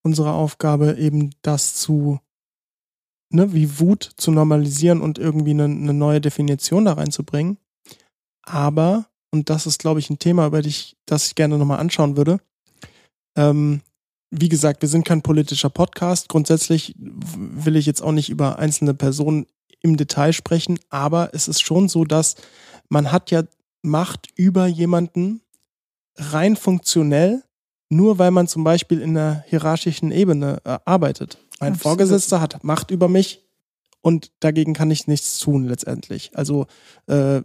[0.04, 2.20] unsere Aufgabe eben das zu,
[3.30, 7.58] ne, wie Wut zu normalisieren und irgendwie eine, eine neue Definition da reinzubringen.
[8.44, 12.18] Aber, und das ist, glaube ich, ein Thema, über dich, das ich gerne nochmal anschauen
[12.18, 12.40] würde,
[13.36, 13.82] ähm,
[14.30, 16.30] wie gesagt, wir sind kein politischer Podcast.
[16.30, 19.46] Grundsätzlich will ich jetzt auch nicht über einzelne Personen
[19.82, 22.36] im Detail sprechen, aber es ist schon so, dass
[22.90, 23.44] man hat ja
[23.84, 25.42] Macht über jemanden
[26.16, 27.44] rein funktionell,
[27.90, 31.38] nur weil man zum Beispiel in einer hierarchischen Ebene äh, arbeitet.
[31.60, 31.82] Mein Absolut.
[31.82, 33.44] Vorgesetzter hat Macht über mich
[34.02, 36.32] und dagegen kann ich nichts tun letztendlich.
[36.36, 36.68] Also
[37.08, 37.42] äh,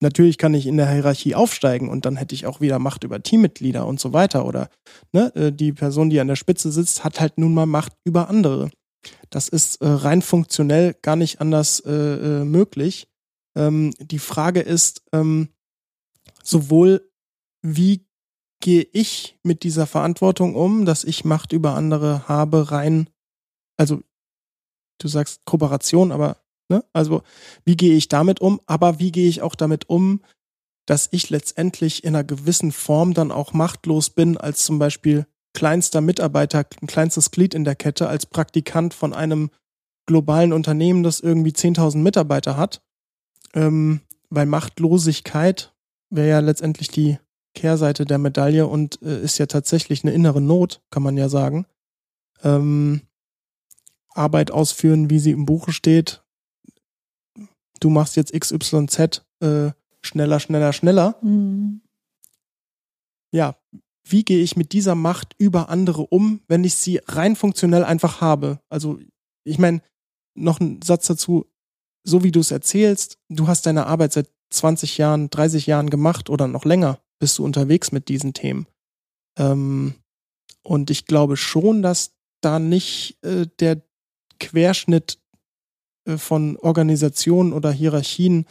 [0.00, 3.22] Natürlich kann ich in der Hierarchie aufsteigen und dann hätte ich auch wieder Macht über
[3.22, 4.44] Teammitglieder und so weiter.
[4.44, 4.68] Oder
[5.12, 8.28] ne, äh, die Person, die an der Spitze sitzt, hat halt nun mal Macht über
[8.28, 8.70] andere.
[9.30, 13.08] Das ist äh, rein funktionell gar nicht anders äh, äh, möglich.
[13.56, 15.48] Ähm, die Frage ist ähm,
[16.42, 17.10] sowohl,
[17.62, 18.06] wie
[18.60, 23.08] gehe ich mit dieser Verantwortung um, dass ich Macht über andere habe, rein,
[23.76, 24.00] also
[24.98, 27.22] du sagst Kooperation, aber ne, also
[27.64, 30.20] wie gehe ich damit um, aber wie gehe ich auch damit um,
[30.86, 36.00] dass ich letztendlich in einer gewissen Form dann auch machtlos bin, als zum Beispiel kleinster
[36.00, 39.50] Mitarbeiter, ein kleinstes Glied in der Kette, als Praktikant von einem
[40.06, 42.82] globalen Unternehmen, das irgendwie 10.000 Mitarbeiter hat.
[43.54, 44.00] Ähm,
[44.30, 45.74] weil Machtlosigkeit
[46.10, 47.18] wäre ja letztendlich die
[47.54, 51.66] Kehrseite der Medaille und äh, ist ja tatsächlich eine innere Not, kann man ja sagen.
[52.42, 53.02] Ähm,
[54.10, 56.22] Arbeit ausführen, wie sie im Buche steht.
[57.80, 59.70] Du machst jetzt XYZ, äh,
[60.02, 61.16] schneller, schneller, schneller.
[61.22, 61.82] Mhm.
[63.32, 63.56] Ja,
[64.08, 68.20] wie gehe ich mit dieser Macht über andere um, wenn ich sie rein funktionell einfach
[68.20, 68.60] habe?
[68.68, 68.98] Also,
[69.44, 69.82] ich meine,
[70.34, 71.46] noch ein Satz dazu,
[72.04, 76.30] so wie du es erzählst, du hast deine Arbeit seit 20 Jahren, 30 Jahren gemacht
[76.30, 78.66] oder noch länger bist du unterwegs mit diesen Themen.
[79.38, 79.94] Ähm,
[80.62, 83.82] und ich glaube schon, dass da nicht äh, der
[84.38, 85.18] Querschnitt
[86.16, 88.46] von Organisationen oder Hierarchien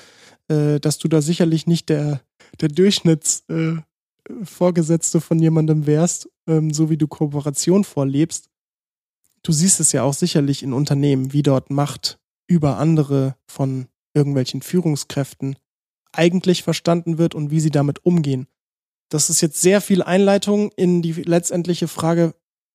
[0.48, 2.22] äh, dass du da sicherlich nicht der,
[2.62, 8.50] der Durchschnittsvorgesetzte äh, von jemandem wärst, ähm, so wie du Kooperation vorlebst.
[9.42, 14.62] Du siehst es ja auch sicherlich in Unternehmen, wie dort Macht über andere von irgendwelchen
[14.62, 15.58] Führungskräften
[16.12, 18.48] eigentlich verstanden wird und wie sie damit umgehen.
[19.10, 22.34] Das ist jetzt sehr viel Einleitung in die letztendliche Frage,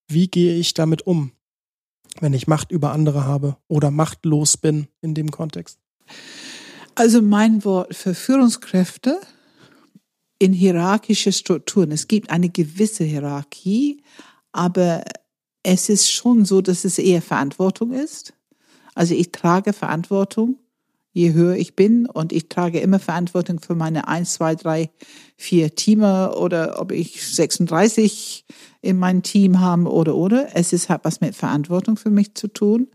[0.08, 1.32] wie gehe ich damit um,
[2.18, 5.78] wenn ich Macht über andere habe oder machtlos bin in dem Kontext?
[6.94, 9.20] Also mein Wort für Führungskräfte
[10.38, 11.92] in hierarchische Strukturen.
[11.92, 14.02] Es gibt eine gewisse Hierarchie,
[14.52, 15.04] aber
[15.62, 18.32] es ist schon so, dass es eher Verantwortung ist.
[18.94, 20.58] Also ich trage Verantwortung,
[21.12, 24.90] je höher ich bin und ich trage immer Verantwortung für meine 1, 2, 3,
[25.36, 28.44] 4 Teamer oder ob ich 36
[28.80, 30.48] in meinem Team habe oder oder.
[30.54, 32.88] Es ist halt was mit Verantwortung für mich zu tun.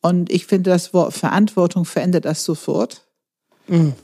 [0.00, 3.06] Und ich finde, das Wort Verantwortung verändert das sofort.
[3.68, 3.94] Mhm.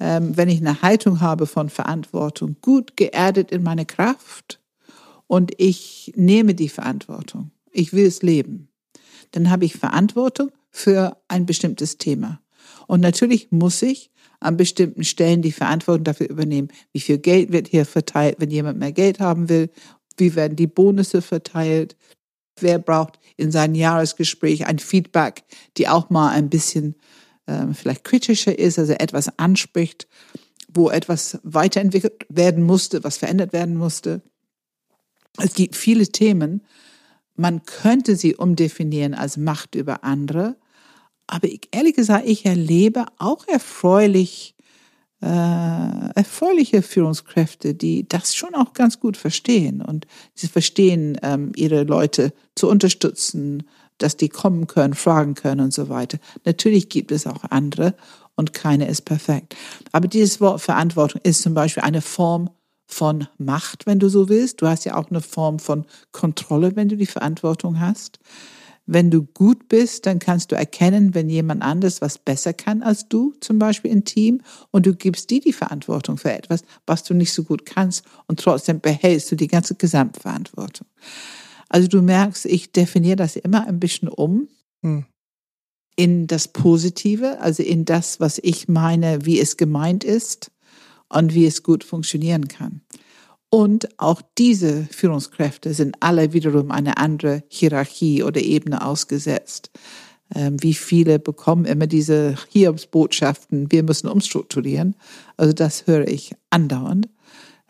[0.00, 4.60] Ähm, wenn ich eine Haltung habe von Verantwortung, gut geerdet in meine Kraft
[5.26, 8.68] und ich nehme die Verantwortung, ich will es leben,
[9.32, 12.41] dann habe ich Verantwortung für ein bestimmtes Thema.
[12.86, 16.68] Und natürlich muss ich an bestimmten Stellen die Verantwortung dafür übernehmen.
[16.92, 19.70] Wie viel Geld wird hier verteilt, wenn jemand mehr Geld haben will?
[20.16, 21.96] Wie werden die Bonusse verteilt?
[22.60, 25.44] Wer braucht in seinem Jahresgespräch ein Feedback,
[25.76, 26.96] die auch mal ein bisschen
[27.46, 30.06] ähm, vielleicht kritischer ist, also etwas anspricht,
[30.72, 34.22] wo etwas weiterentwickelt werden musste, was verändert werden musste.
[35.38, 36.62] Es gibt viele Themen.
[37.36, 40.56] Man könnte sie umdefinieren als Macht über andere.
[41.32, 44.54] Aber ich, ehrlich gesagt, ich erlebe auch erfreulich,
[45.22, 45.26] äh,
[46.14, 52.34] erfreuliche Führungskräfte, die das schon auch ganz gut verstehen und sie verstehen, ähm, ihre Leute
[52.54, 53.62] zu unterstützen,
[53.96, 56.18] dass die kommen können, fragen können und so weiter.
[56.44, 57.94] Natürlich gibt es auch andere
[58.36, 59.56] und keine ist perfekt.
[59.90, 62.50] Aber dieses Wort Verantwortung ist zum Beispiel eine Form
[62.84, 64.60] von Macht, wenn du so willst.
[64.60, 68.18] Du hast ja auch eine Form von Kontrolle, wenn du die Verantwortung hast.
[68.86, 73.08] Wenn du gut bist, dann kannst du erkennen, wenn jemand anderes was besser kann als
[73.08, 74.40] du, zum Beispiel im Team,
[74.70, 78.40] und du gibst dir die Verantwortung für etwas, was du nicht so gut kannst, und
[78.40, 80.88] trotzdem behältst du die ganze Gesamtverantwortung.
[81.68, 84.48] Also du merkst, ich definiere das immer ein bisschen um
[84.82, 85.06] hm.
[85.96, 90.50] in das Positive, also in das, was ich meine, wie es gemeint ist
[91.08, 92.82] und wie es gut funktionieren kann.
[93.54, 99.70] Und auch diese Führungskräfte sind alle wiederum eine andere Hierarchie oder Ebene ausgesetzt.
[100.34, 104.96] Ähm, wie viele bekommen immer diese Hiobsbotschaften, wir müssen umstrukturieren.
[105.36, 107.10] Also das höre ich andauernd.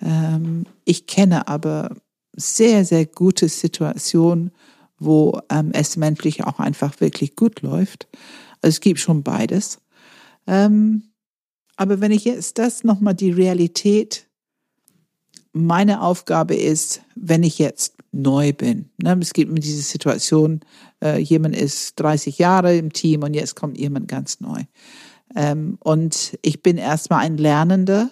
[0.01, 1.97] Ähm, ich kenne aber
[2.37, 4.53] sehr, sehr gute Situation,
[5.01, 8.07] wo ähm, es menschlich auch einfach wirklich gut läuft.
[8.61, 9.81] Also es gibt schon beides.
[10.47, 11.11] Ähm,
[11.75, 14.29] aber wenn ich jetzt das nochmal die Realität,
[15.52, 18.90] meine Aufgabe ist, wenn ich jetzt neu bin.
[19.02, 20.60] Ne, es gibt immer diese Situation,
[21.02, 24.62] äh, jemand ist 30 Jahre im Team und jetzt kommt jemand ganz neu.
[25.34, 28.10] Ähm, und ich bin erstmal ein Lernender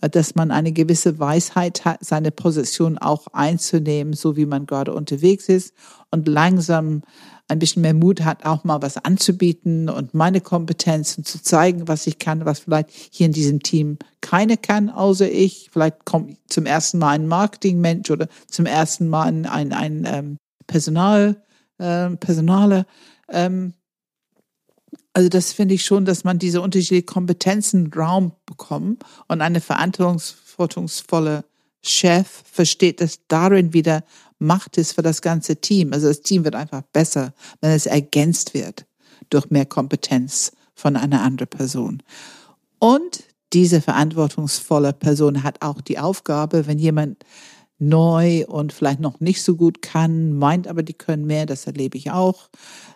[0.00, 4.92] äh, dass man eine gewisse Weisheit hat, seine Position auch einzunehmen, so wie man gerade
[4.92, 5.74] unterwegs ist
[6.10, 7.02] und langsam
[7.48, 12.06] ein bisschen mehr Mut hat, auch mal was anzubieten und meine Kompetenzen zu zeigen, was
[12.06, 15.68] ich kann, was vielleicht hier in diesem Team keine kann, außer ich.
[15.72, 20.36] Vielleicht kommt zum ersten Mal ein Marketingmensch oder zum ersten Mal ein, ein, ein ähm,
[20.66, 21.42] Personal
[21.78, 22.86] äh, Personale.
[23.28, 23.74] Ähm,
[25.12, 31.44] also das finde ich schon, dass man diese unterschiedlichen Kompetenzen Raum bekommen und eine verantwortungsvolle
[31.82, 34.02] Chef versteht, dass darin wieder
[34.38, 35.92] Macht ist für das ganze Team.
[35.92, 38.86] Also das Team wird einfach besser, wenn es ergänzt wird
[39.30, 42.02] durch mehr Kompetenz von einer anderen Person.
[42.78, 47.24] Und diese verantwortungsvolle Person hat auch die Aufgabe, wenn jemand
[47.78, 51.98] neu und vielleicht noch nicht so gut kann, meint aber, die können mehr, das erlebe
[51.98, 52.48] ich auch,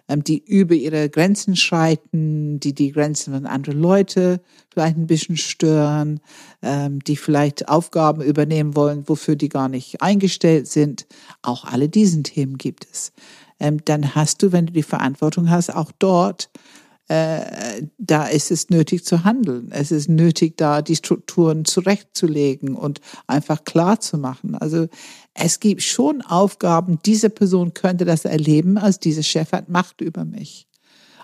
[0.09, 4.41] ähm, die über ihre Grenzen schreiten, die die Grenzen von anderen Leute
[4.73, 6.21] vielleicht ein bisschen stören,
[6.63, 11.07] ähm, die vielleicht Aufgaben übernehmen wollen, wofür die gar nicht eingestellt sind.
[11.43, 13.13] Auch alle diesen Themen gibt es.
[13.61, 16.51] Ähm, dann hast du, wenn du die Verantwortung hast, auch dort
[17.09, 19.69] da ist es nötig zu handeln.
[19.71, 24.55] Es ist nötig, da die Strukturen zurechtzulegen und einfach klar zu machen.
[24.55, 24.89] Also
[25.33, 30.27] es gibt schon Aufgaben, diese Person könnte das erleben, als dieser Chef hat Macht über
[30.27, 30.69] mich.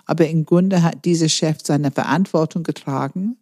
[0.05, 3.37] Aber im Grunde hat dieser Chef seine Verantwortung getragen,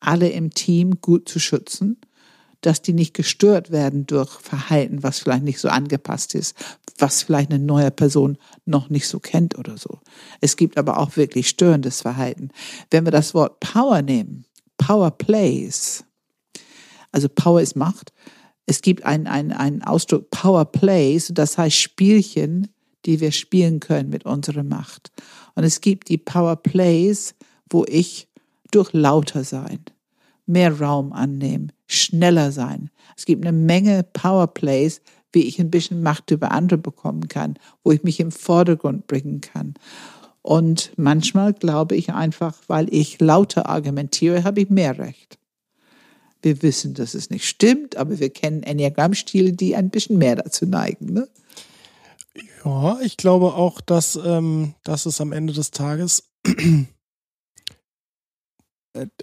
[0.00, 1.98] alle im Team gut zu schützen
[2.66, 6.56] dass die nicht gestört werden durch Verhalten, was vielleicht nicht so angepasst ist,
[6.98, 10.00] was vielleicht eine neue Person noch nicht so kennt oder so.
[10.40, 12.50] Es gibt aber auch wirklich störendes Verhalten.
[12.90, 14.46] Wenn wir das Wort Power nehmen,
[14.78, 16.04] Power Plays,
[17.12, 18.12] also Power ist Macht,
[18.66, 22.66] es gibt einen, einen, einen Ausdruck Power Plays, das heißt Spielchen,
[23.04, 25.12] die wir spielen können mit unserer Macht.
[25.54, 27.36] Und es gibt die Power Plays,
[27.70, 28.28] wo ich
[28.72, 29.84] durch lauter sein,
[30.46, 32.90] mehr Raum annehmen, schneller sein.
[33.16, 35.00] Es gibt eine Menge Powerplays,
[35.32, 39.40] wie ich ein bisschen Macht über andere bekommen kann, wo ich mich im Vordergrund bringen
[39.40, 39.74] kann.
[40.42, 45.38] Und manchmal glaube ich einfach, weil ich lauter argumentiere, habe ich mehr Recht.
[46.42, 50.64] Wir wissen, dass es nicht stimmt, aber wir kennen Enneagramm-Stile, die ein bisschen mehr dazu
[50.64, 51.12] neigen.
[51.12, 51.28] Ne?
[52.64, 56.30] Ja, ich glaube auch, dass, ähm, dass es am Ende des Tages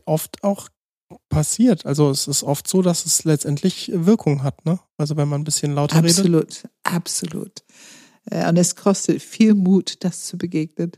[0.05, 0.69] oft auch
[1.29, 1.85] passiert.
[1.85, 4.79] Also es ist oft so, dass es letztendlich Wirkung hat, ne?
[4.97, 6.63] Also wenn man ein bisschen lauter absolut, redet.
[6.83, 7.63] Absolut, absolut.
[8.29, 10.91] Äh, und es kostet viel Mut, das zu begegnen.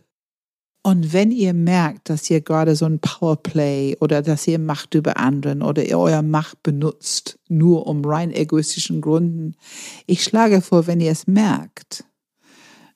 [0.84, 5.18] Und wenn ihr merkt, dass ihr gerade so ein Powerplay oder dass ihr Macht über
[5.18, 9.56] anderen oder ihr euer Macht benutzt, nur um rein egoistischen Gründen,
[10.06, 12.04] ich schlage vor, wenn ihr es merkt,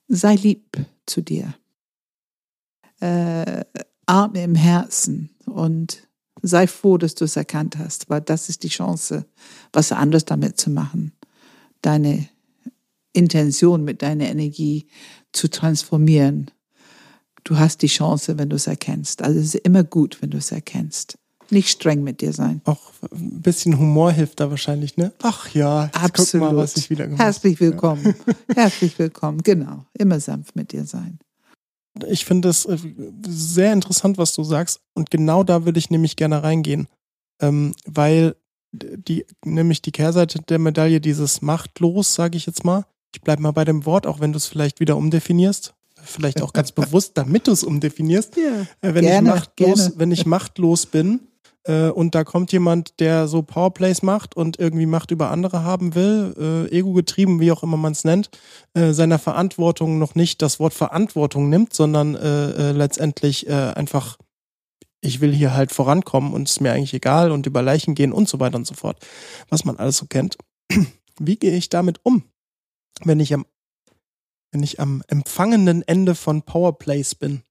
[0.07, 0.77] sei lieb
[1.07, 1.55] zu dir.
[2.99, 3.65] Äh,
[4.05, 6.08] atme im Herzen und
[6.41, 9.25] sei froh, dass du es erkannt hast, weil das ist die Chance,
[9.73, 11.13] was anderes damit zu machen.
[11.81, 12.27] Deine
[13.13, 14.87] Intention mit deiner Energie
[15.31, 16.51] zu transformieren.
[17.43, 19.21] Du hast die Chance, wenn du es erkennst.
[19.21, 21.17] Also es ist immer gut, wenn du es erkennst.
[21.51, 22.61] Nicht streng mit dir sein.
[22.65, 25.11] Auch ein bisschen Humor hilft da wahrscheinlich, ne?
[25.23, 26.47] Ach ja, Absolut.
[26.47, 28.03] guck mal, was ich wieder gemacht Herzlich willkommen.
[28.05, 28.55] Ja.
[28.55, 29.41] Herzlich willkommen.
[29.41, 29.85] Genau.
[29.93, 31.17] Immer sanft mit dir sein
[32.07, 32.77] ich finde es äh,
[33.27, 34.81] sehr interessant, was du sagst.
[34.93, 36.87] Und genau da würde ich nämlich gerne reingehen.
[37.41, 38.35] Ähm, weil
[38.71, 42.85] die, nämlich die Kehrseite der Medaille, dieses machtlos, sage ich jetzt mal.
[43.13, 45.73] Ich bleibe mal bei dem Wort, auch wenn du es vielleicht wieder umdefinierst.
[46.03, 48.37] Vielleicht auch ganz bewusst, damit du es umdefinierst.
[48.37, 51.21] Ja, äh, wenn, gerne, ich machtlos, wenn ich machtlos bin,
[51.65, 55.95] äh, und da kommt jemand, der so Powerplays macht und irgendwie Macht über andere haben
[55.95, 56.33] will,
[56.71, 58.29] äh, ego getrieben, wie auch immer man es nennt,
[58.73, 64.17] äh, seiner Verantwortung noch nicht das Wort Verantwortung nimmt, sondern äh, äh, letztendlich äh, einfach,
[65.01, 68.13] ich will hier halt vorankommen und es ist mir eigentlich egal und über Leichen gehen
[68.13, 68.97] und so weiter und so fort,
[69.49, 70.37] was man alles so kennt.
[71.19, 72.23] Wie gehe ich damit um,
[73.03, 73.45] wenn ich am
[74.51, 77.43] wenn ich am empfangenden Ende von Powerplays bin?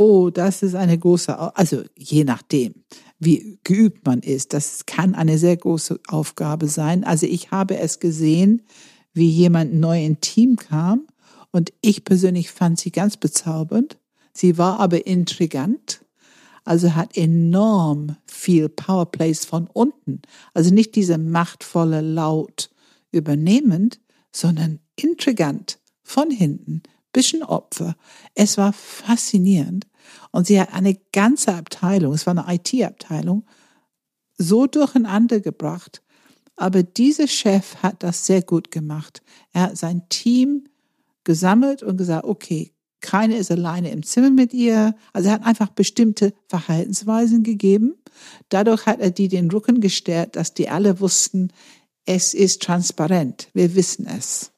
[0.00, 2.84] Oh, das ist eine große, also je nachdem
[3.18, 4.52] wie geübt man ist.
[4.52, 7.04] Das kann eine sehr große Aufgabe sein.
[7.04, 8.62] Also ich habe es gesehen,
[9.12, 11.06] wie jemand neu in Team kam
[11.50, 13.98] und ich persönlich fand sie ganz bezaubernd.
[14.32, 16.04] Sie war aber intrigant,
[16.64, 20.22] also hat enorm viel Powerplays von unten.
[20.54, 22.70] Also nicht diese machtvolle Laut
[23.10, 23.98] übernehmend,
[24.30, 27.96] sondern intrigant von hinten, bisschen Opfer.
[28.34, 29.86] Es war faszinierend.
[30.30, 33.44] Und sie hat eine ganze Abteilung, es war eine IT-Abteilung,
[34.36, 36.02] so durcheinander gebracht.
[36.56, 39.22] Aber dieser Chef hat das sehr gut gemacht.
[39.52, 40.64] Er hat sein Team
[41.24, 44.94] gesammelt und gesagt, okay, keine ist alleine im Zimmer mit ihr.
[45.12, 47.94] Also er hat einfach bestimmte Verhaltensweisen gegeben.
[48.48, 51.52] Dadurch hat er die den Rücken gestärkt, dass die alle wussten,
[52.06, 53.48] es ist transparent.
[53.52, 54.52] Wir wissen es.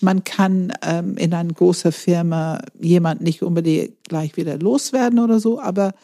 [0.00, 5.60] Man kann ähm, in einer großen Firma jemand nicht unbedingt gleich wieder loswerden oder so,
[5.60, 5.94] aber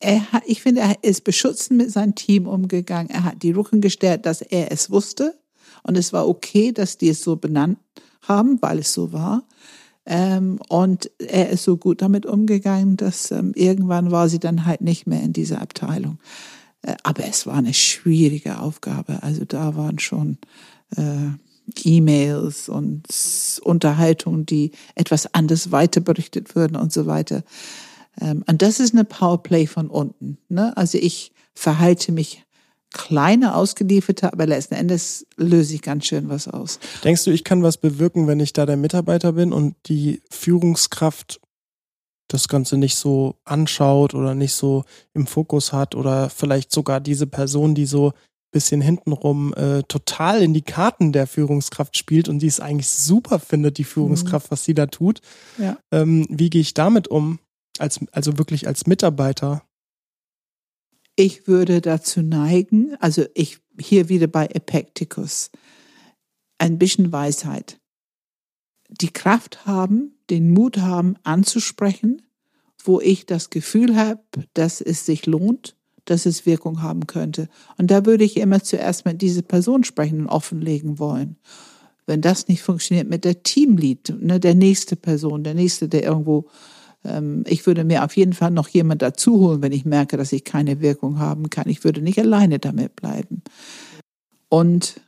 [0.00, 3.10] er hat, ich finde, er ist beschützend mit seinem Team umgegangen.
[3.10, 5.38] Er hat die Rücken gestellt, dass er es wusste.
[5.82, 7.78] Und es war okay, dass die es so benannt
[8.22, 9.44] haben, weil es so war.
[10.06, 14.80] Ähm, und er ist so gut damit umgegangen, dass ähm, irgendwann war sie dann halt
[14.80, 16.18] nicht mehr in dieser Abteilung.
[16.82, 19.22] Äh, aber es war eine schwierige Aufgabe.
[19.22, 20.38] Also da waren schon
[20.96, 21.30] äh,
[21.84, 23.04] E-Mails und
[23.62, 27.42] Unterhaltungen, die etwas anders weiter berichtet würden und so weiter.
[28.20, 30.38] Ähm, und das ist eine Powerplay von unten.
[30.48, 30.76] Ne?
[30.76, 32.44] Also ich verhalte mich
[32.92, 36.80] kleiner ausgelieferter, aber letzten Endes löse ich ganz schön was aus.
[37.04, 41.40] Denkst du, ich kann was bewirken, wenn ich da der Mitarbeiter bin und die Führungskraft
[42.26, 44.84] das Ganze nicht so anschaut oder nicht so
[45.14, 48.12] im Fokus hat oder vielleicht sogar diese Person, die so
[48.50, 53.38] bisschen hintenrum äh, total in die Karten der Führungskraft spielt und die es eigentlich super
[53.38, 54.50] findet, die Führungskraft, mhm.
[54.50, 55.20] was sie da tut.
[55.58, 55.78] Ja.
[55.92, 57.38] Ähm, wie gehe ich damit um?
[57.78, 59.62] Als, also wirklich als Mitarbeiter?
[61.16, 65.50] Ich würde dazu neigen, also ich hier wieder bei Epictetus,
[66.58, 67.80] ein bisschen Weisheit.
[68.88, 72.22] Die Kraft haben, den Mut haben, anzusprechen,
[72.84, 74.22] wo ich das Gefühl habe,
[74.54, 77.48] dass es sich lohnt, dass es Wirkung haben könnte.
[77.78, 81.36] Und da würde ich immer zuerst mit dieser Person sprechen und offenlegen wollen.
[82.06, 86.48] Wenn das nicht funktioniert mit der Teamlead, ne, der nächste Person, der nächste, der irgendwo,
[87.04, 90.32] ähm, ich würde mir auf jeden Fall noch jemand dazu holen, wenn ich merke, dass
[90.32, 91.68] ich keine Wirkung haben kann.
[91.68, 93.42] Ich würde nicht alleine damit bleiben.
[94.48, 95.00] Und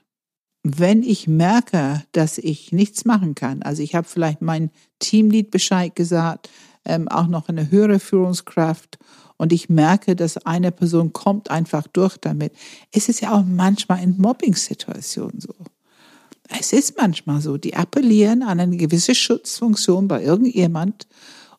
[0.63, 4.71] wenn ich merke, dass ich nichts machen kann, also ich habe vielleicht mein
[5.01, 6.49] Teamlead Bescheid gesagt,
[6.85, 8.99] ähm, auch noch eine höhere Führungskraft
[9.43, 12.53] und ich merke, dass eine Person kommt einfach durch damit.
[12.93, 15.53] Es ist ja auch manchmal in Mobbing-Situationen so.
[16.49, 21.09] Es ist manchmal so, die appellieren an eine gewisse Schutzfunktion bei irgendjemand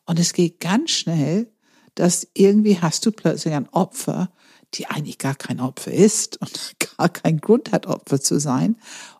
[0.06, 1.46] und es geht ganz schnell,
[1.94, 4.30] dass irgendwie hast du plötzlich ein Opfer,
[4.72, 8.76] die eigentlich gar kein Opfer ist und gar keinen Grund hat, Opfer zu sein.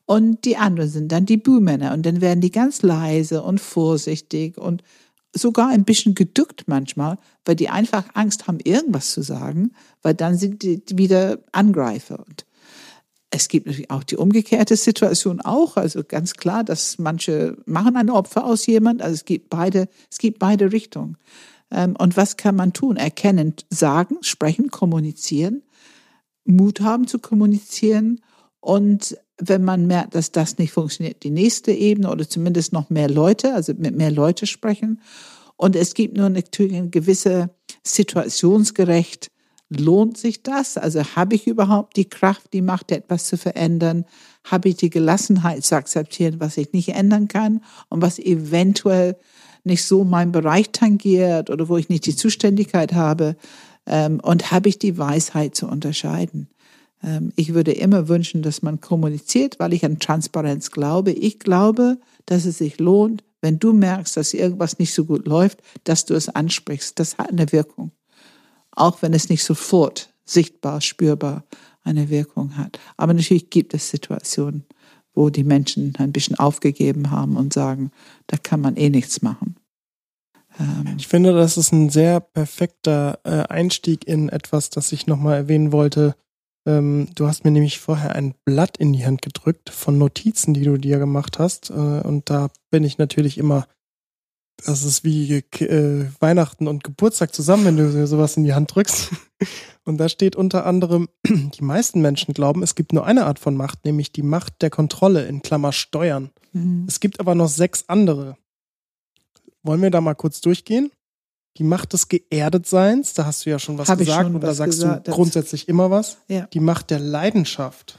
[0.07, 4.57] Und die anderen sind dann die Buhmänner und dann werden die ganz leise und vorsichtig
[4.57, 4.83] und
[5.35, 9.73] sogar ein bisschen geduckt manchmal, weil die einfach Angst haben, irgendwas zu sagen,
[10.03, 12.21] weil dann sind die wieder Angreifer.
[12.27, 12.47] Und
[13.31, 18.11] es gibt natürlich auch die umgekehrte Situation auch, also ganz klar, dass manche machen ein
[18.11, 21.17] Opfer aus jemand, also es gibt beide, es gibt beide Richtungen.
[21.71, 22.97] Ähm, und was kann man tun?
[22.97, 25.63] Erkennen, sagen, sprechen, kommunizieren,
[26.45, 28.21] Mut haben zu kommunizieren
[28.65, 33.11] und wenn man merkt, dass das nicht funktioniert, die nächste Ebene oder zumindest noch mehr
[33.11, 35.03] Leute, also mit mehr Leute sprechen.
[35.57, 37.51] Und es gibt nur natürlich eine gewisse
[37.83, 39.31] situationsgerecht,
[39.69, 40.79] lohnt sich das?
[40.79, 44.07] Also habe ich überhaupt die Kraft, die Macht, etwas zu verändern?
[44.45, 47.61] Habe ich die Gelassenheit zu akzeptieren, was ich nicht ändern kann
[47.91, 49.19] und was eventuell
[49.63, 53.37] nicht so mein Bereich tangiert oder wo ich nicht die Zuständigkeit habe?
[53.85, 56.49] Ähm, und habe ich die Weisheit zu unterscheiden?
[57.05, 61.13] Ähm, ich würde immer wünschen, dass man kommuniziert, weil ich an Transparenz glaube.
[61.13, 65.61] Ich glaube, dass es sich lohnt, wenn du merkst, dass irgendwas nicht so gut läuft,
[65.85, 66.99] dass du es ansprichst.
[66.99, 67.91] Das hat eine Wirkung.
[68.73, 71.45] Auch wenn es nicht sofort sichtbar, spürbar
[71.83, 72.79] eine Wirkung hat.
[72.97, 74.65] Aber natürlich gibt es Situationen,
[75.13, 77.91] wo die Menschen ein bisschen aufgegeben haben und sagen,
[78.27, 79.57] da kann man eh nichts machen.
[80.59, 85.37] Ähm, ich finde, das ist ein sehr perfekter äh, Einstieg in etwas, das ich nochmal
[85.37, 86.17] erwähnen wollte,
[86.67, 90.65] ähm, du hast mir nämlich vorher ein Blatt in die Hand gedrückt von Notizen, die
[90.65, 91.71] du dir gemacht hast.
[91.71, 93.67] Äh, und da bin ich natürlich immer,
[94.65, 98.75] das ist wie äh, Weihnachten und Geburtstag zusammen, wenn du mir sowas in die Hand
[98.75, 99.11] drückst.
[99.87, 103.55] Und da steht unter anderem, die meisten Menschen glauben, es gibt nur eine Art von
[103.55, 106.31] Macht, nämlich die Macht der Kontrolle in Klammer Steuern.
[106.53, 106.87] Mhm.
[106.89, 108.39] Es gibt aber noch sechs andere.
[109.63, 110.91] Wollen wir da mal kurz durchgehen?
[111.57, 114.55] Die Macht des Geerdetseins, da hast du ja schon was Hab gesagt schon und da
[114.55, 116.19] sagst gesagt, du grundsätzlich immer was.
[116.29, 116.47] Ja.
[116.53, 117.99] Die Macht der Leidenschaft.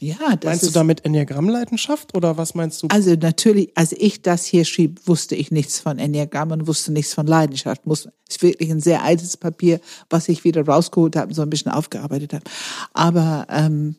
[0.00, 2.86] Ja, das meinst du damit Enneagramm-Leidenschaft oder was meinst du?
[2.88, 7.14] Also natürlich, als ich das hier schrieb, wusste ich nichts von Enneagramm und wusste nichts
[7.14, 7.84] von Leidenschaft.
[7.84, 11.50] Muss, ist wirklich ein sehr altes Papier, was ich wieder rausgeholt habe und so ein
[11.50, 12.44] bisschen aufgearbeitet habe.
[12.92, 13.96] Aber ähm,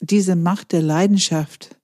[0.00, 1.76] diese Macht der Leidenschaft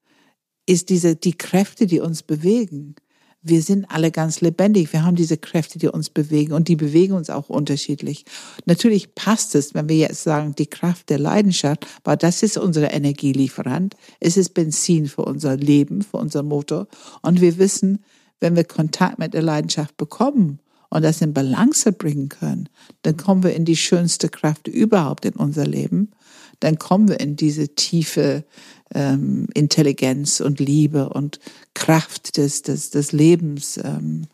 [0.67, 2.97] ist diese die Kräfte, die uns bewegen
[3.43, 4.93] wir sind alle ganz lebendig.
[4.93, 8.25] Wir haben diese Kräfte, die uns bewegen und die bewegen uns auch unterschiedlich.
[8.67, 12.93] Natürlich passt es, wenn wir jetzt sagen, die Kraft der Leidenschaft, weil das ist unser
[12.93, 13.97] Energielieferant.
[14.21, 16.87] Es ist Benzin für unser Leben, für unser Motor.
[17.23, 18.05] Und wir wissen,
[18.41, 20.61] wenn wir Kontakt mit der Leidenschaft bekommen
[20.91, 22.69] und das in Balance bringen können,
[23.03, 26.11] dann kommen wir in die schönste Kraft überhaupt in unser Leben.
[26.61, 28.45] Dann kommen wir in diese tiefe
[28.95, 31.41] ähm, Intelligenz und Liebe und
[31.75, 34.27] Kraft des, des, des Lebens, ähm,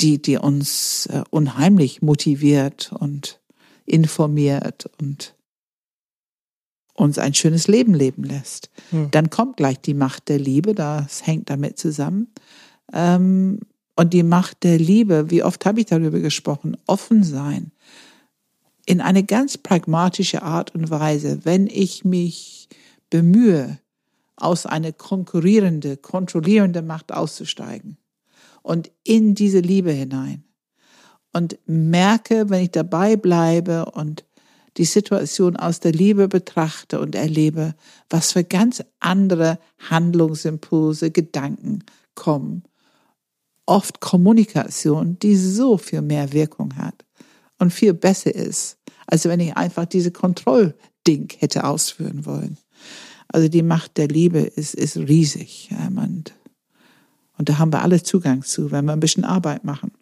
[0.00, 3.40] die, die uns äh, unheimlich motiviert und
[3.84, 5.34] informiert und
[6.94, 8.70] uns ein schönes Leben leben lässt.
[8.90, 9.10] Hm.
[9.10, 12.28] Dann kommt gleich die Macht der Liebe, das hängt damit zusammen.
[12.92, 13.60] Ähm,
[13.96, 17.72] und die Macht der Liebe, wie oft habe ich darüber gesprochen, offen sein.
[18.88, 22.70] In eine ganz pragmatische Art und Weise, wenn ich mich
[23.10, 23.78] bemühe,
[24.34, 27.98] aus einer konkurrierende, kontrollierende Macht auszusteigen
[28.62, 30.44] und in diese Liebe hinein
[31.34, 34.24] und merke, wenn ich dabei bleibe und
[34.78, 37.74] die Situation aus der Liebe betrachte und erlebe,
[38.08, 39.58] was für ganz andere
[39.90, 41.84] Handlungsimpulse, Gedanken
[42.14, 42.62] kommen.
[43.66, 47.04] Oft Kommunikation, die so viel mehr Wirkung hat
[47.58, 48.77] und viel besser ist,
[49.08, 52.58] als wenn ich einfach diese Kontrollding hätte ausführen wollen.
[53.26, 55.70] Also die Macht der Liebe ist, ist riesig.
[55.96, 56.32] Und
[57.38, 59.92] und da haben wir alle Zugang zu, wenn wir ein bisschen Arbeit machen.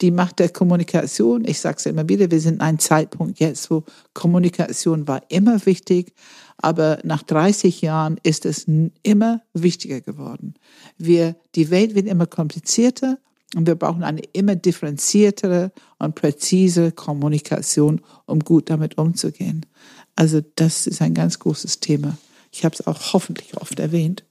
[0.00, 3.70] Die Macht der Kommunikation, ich sage es immer wieder, wir sind an einem Zeitpunkt jetzt,
[3.70, 3.82] wo
[4.14, 6.14] Kommunikation war immer wichtig,
[6.58, 8.66] aber nach 30 Jahren ist es
[9.02, 10.54] immer wichtiger geworden.
[10.96, 13.18] Wir, die Welt wird immer komplizierter
[13.54, 19.64] und wir brauchen eine immer differenziertere und präzise Kommunikation, um gut damit umzugehen.
[20.16, 22.18] Also das ist ein ganz großes Thema.
[22.50, 24.24] Ich habe es auch hoffentlich oft erwähnt.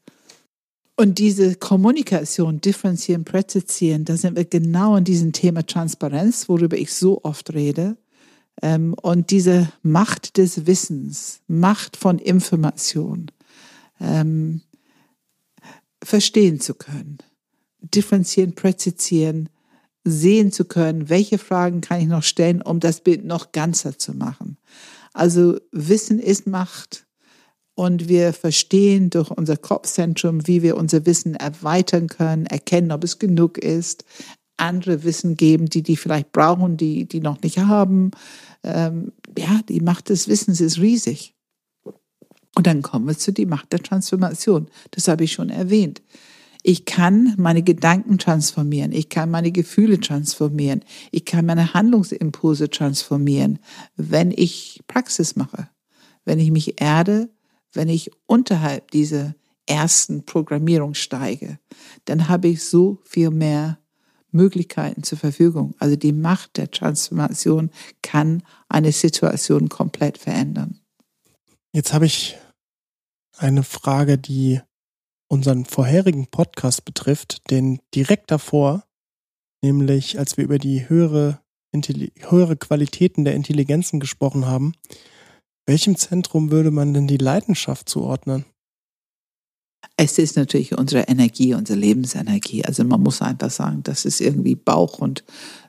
[0.98, 6.94] Und diese Kommunikation, differenzieren, präzisieren, da sind wir genau in diesem Thema Transparenz, worüber ich
[6.94, 7.98] so oft rede.
[8.62, 13.30] Ähm, und diese Macht des Wissens, Macht von Information,
[14.00, 14.62] ähm,
[16.02, 17.18] verstehen zu können,
[17.94, 19.50] differenzieren, präzisieren,
[20.04, 24.14] sehen zu können, welche Fragen kann ich noch stellen, um das Bild noch ganzer zu
[24.14, 24.58] machen.
[25.14, 27.06] Also Wissen ist Macht
[27.74, 33.20] und wir verstehen durch unser Kopfzentrum, wie wir unser Wissen erweitern können, erkennen, ob es
[33.20, 34.06] genug ist,
[34.58, 38.12] andere Wissen geben, die die vielleicht brauchen, die die noch nicht haben.
[38.64, 41.34] Ähm, ja, die Macht des Wissens ist riesig.
[42.56, 44.68] Und dann kommen wir zu die Macht der Transformation.
[44.92, 46.02] Das habe ich schon erwähnt.
[46.68, 48.92] Ich kann meine Gedanken transformieren.
[48.92, 50.84] Ich kann meine Gefühle transformieren.
[51.12, 53.60] Ich kann meine Handlungsimpulse transformieren,
[53.98, 55.70] wenn ich Praxis mache.
[56.24, 57.30] Wenn ich mich erde,
[57.72, 59.36] wenn ich unterhalb dieser
[59.68, 61.60] ersten Programmierung steige,
[62.06, 63.78] dann habe ich so viel mehr
[64.32, 65.76] Möglichkeiten zur Verfügung.
[65.78, 67.70] Also die Macht der Transformation
[68.02, 70.80] kann eine Situation komplett verändern.
[71.74, 72.38] Jetzt habe ich
[73.38, 74.62] eine Frage, die
[75.28, 78.84] unseren vorherigen Podcast betrifft, den direkt davor,
[79.62, 81.42] nämlich als wir über die höhere,
[82.30, 84.74] höhere Qualitäten der Intelligenzen gesprochen haben,
[85.66, 88.46] welchem Zentrum würde man denn die Leidenschaft zuordnen?
[89.98, 92.66] Es ist natürlich unsere Energie, unsere Lebensenergie.
[92.66, 95.24] Also man muss einfach sagen, das ist irgendwie Bauch und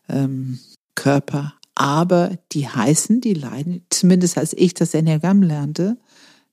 [0.08, 0.58] ähm,
[0.94, 1.54] Körper.
[1.74, 5.98] Aber die heißen, die Leiden, zumindest als ich das Enneagramm lernte,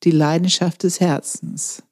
[0.03, 1.83] die Leidenschaft des Herzens.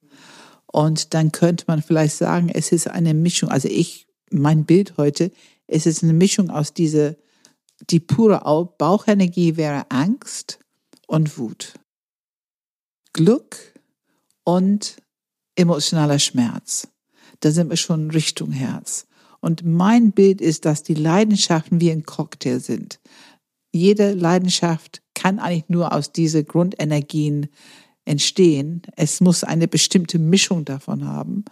[0.71, 3.49] Und dann könnte man vielleicht sagen, es ist eine Mischung.
[3.49, 5.31] Also ich, mein Bild heute,
[5.67, 7.15] es ist eine Mischung aus dieser,
[7.89, 8.41] die pure
[8.77, 10.59] Bauchenergie wäre Angst
[11.07, 11.73] und Wut.
[13.13, 13.73] Glück
[14.43, 14.97] und
[15.55, 16.87] emotionaler Schmerz.
[17.41, 19.07] Da sind wir schon Richtung Herz.
[19.41, 22.99] Und mein Bild ist, dass die Leidenschaften wie ein Cocktail sind.
[23.73, 27.49] Jede Leidenschaft kann eigentlich nur aus diesen Grundenergien
[28.11, 28.81] entstehen.
[28.97, 31.45] Es muss eine bestimmte Mischung davon haben.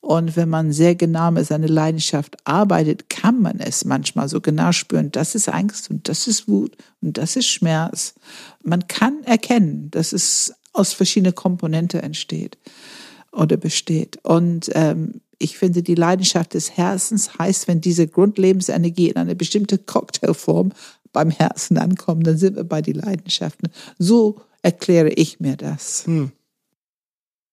[0.00, 4.70] Und wenn man sehr genau mit seiner Leidenschaft arbeitet, kann man es manchmal so genau
[4.70, 5.10] spüren.
[5.10, 8.14] Das ist Angst und das ist Wut und das ist Schmerz.
[8.62, 12.58] Man kann erkennen, dass es aus verschiedenen Komponenten entsteht
[13.32, 14.18] oder besteht.
[14.22, 19.78] Und ähm, ich finde, die Leidenschaft des Herzens heißt, wenn diese Grundlebensenergie in eine bestimmte
[19.78, 20.70] Cocktailform
[21.12, 23.70] beim Herzen ankommt, dann sind wir bei den Leidenschaften.
[23.98, 26.06] So erkläre ich mir das.
[26.06, 26.32] Hm.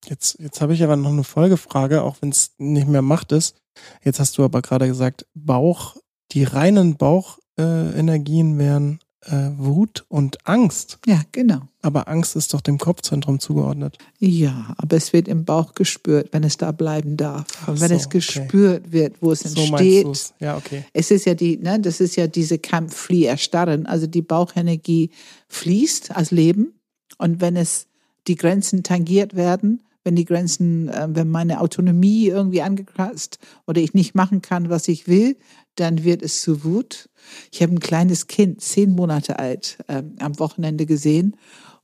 [0.08, 3.56] Jetzt, jetzt habe ich aber noch eine Folgefrage, auch wenn es nicht mehr Macht ist.
[4.04, 5.98] Jetzt hast du aber gerade gesagt, Bauch,
[6.32, 11.00] die reinen Bauchenergien äh, wären äh, Wut und Angst.
[11.06, 11.62] Ja, genau.
[11.82, 13.98] Aber Angst ist doch dem Kopfzentrum zugeordnet.
[14.20, 17.46] Ja, aber es wird im Bauch gespürt, wenn es da bleiben darf.
[17.68, 18.92] Und wenn so, es gespürt okay.
[18.92, 20.34] wird, wo es so entsteht.
[20.40, 20.86] Ja, okay.
[20.94, 23.86] Es ist ja die, ne, das ist ja diese Kampf, Flieh, Erstarren.
[23.86, 25.12] Also die Bauchenergie
[25.48, 26.74] fließt als Leben.
[27.18, 27.88] Und wenn es
[28.28, 33.94] die Grenzen tangiert werden, wenn die Grenzen, äh, wenn meine Autonomie irgendwie angekratzt oder ich
[33.94, 35.36] nicht machen kann, was ich will,
[35.76, 37.10] dann wird es zu Wut.
[37.52, 41.36] Ich habe ein kleines Kind, zehn Monate alt, äh, am Wochenende gesehen.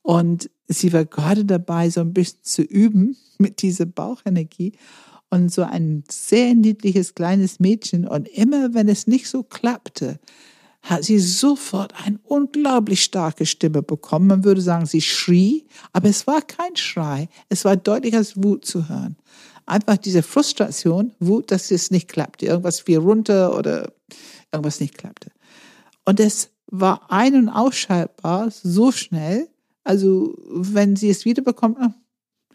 [0.03, 4.73] Und sie war gerade dabei, so ein bisschen zu üben mit dieser Bauchenergie.
[5.29, 8.07] Und so ein sehr niedliches kleines Mädchen.
[8.07, 10.19] Und immer wenn es nicht so klappte,
[10.81, 14.27] hat sie sofort eine unglaublich starke Stimme bekommen.
[14.27, 17.29] Man würde sagen, sie schrie, aber es war kein Schrei.
[17.49, 19.15] Es war deutlich als Wut zu hören.
[19.65, 22.47] Einfach diese Frustration, Wut, dass es nicht klappte.
[22.47, 23.91] Irgendwas fiel runter oder
[24.51, 25.31] irgendwas nicht klappte.
[26.03, 29.47] Und es war ein- und ausschaltbar so schnell.
[29.83, 31.77] Also, wenn sie es wiederbekommt,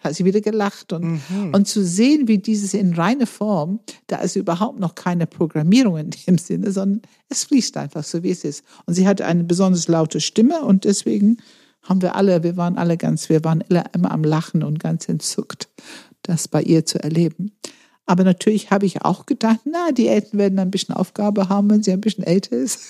[0.01, 1.55] hat sie wieder gelacht und, Mhm.
[1.55, 6.11] und zu sehen, wie dieses in reiner Form, da ist überhaupt noch keine Programmierung in
[6.11, 8.63] dem Sinne, sondern es fließt einfach so, wie es ist.
[8.87, 11.39] Und sie hatte eine besonders laute Stimme und deswegen
[11.83, 15.69] haben wir alle, wir waren alle ganz, wir waren immer am Lachen und ganz entzückt,
[16.23, 17.53] das bei ihr zu erleben.
[18.07, 21.83] Aber natürlich habe ich auch gedacht, na, die Eltern werden ein bisschen Aufgabe haben, wenn
[21.83, 22.81] sie ein bisschen älter ist.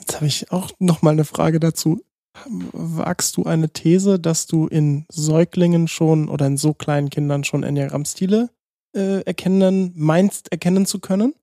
[0.00, 2.00] Jetzt habe ich auch noch mal eine Frage dazu.
[2.46, 7.62] Wagst du eine These, dass du in Säuglingen schon oder in so kleinen Kindern schon
[7.62, 8.50] Enneagrammstile
[8.94, 11.34] äh, erkennen, meinst erkennen zu können?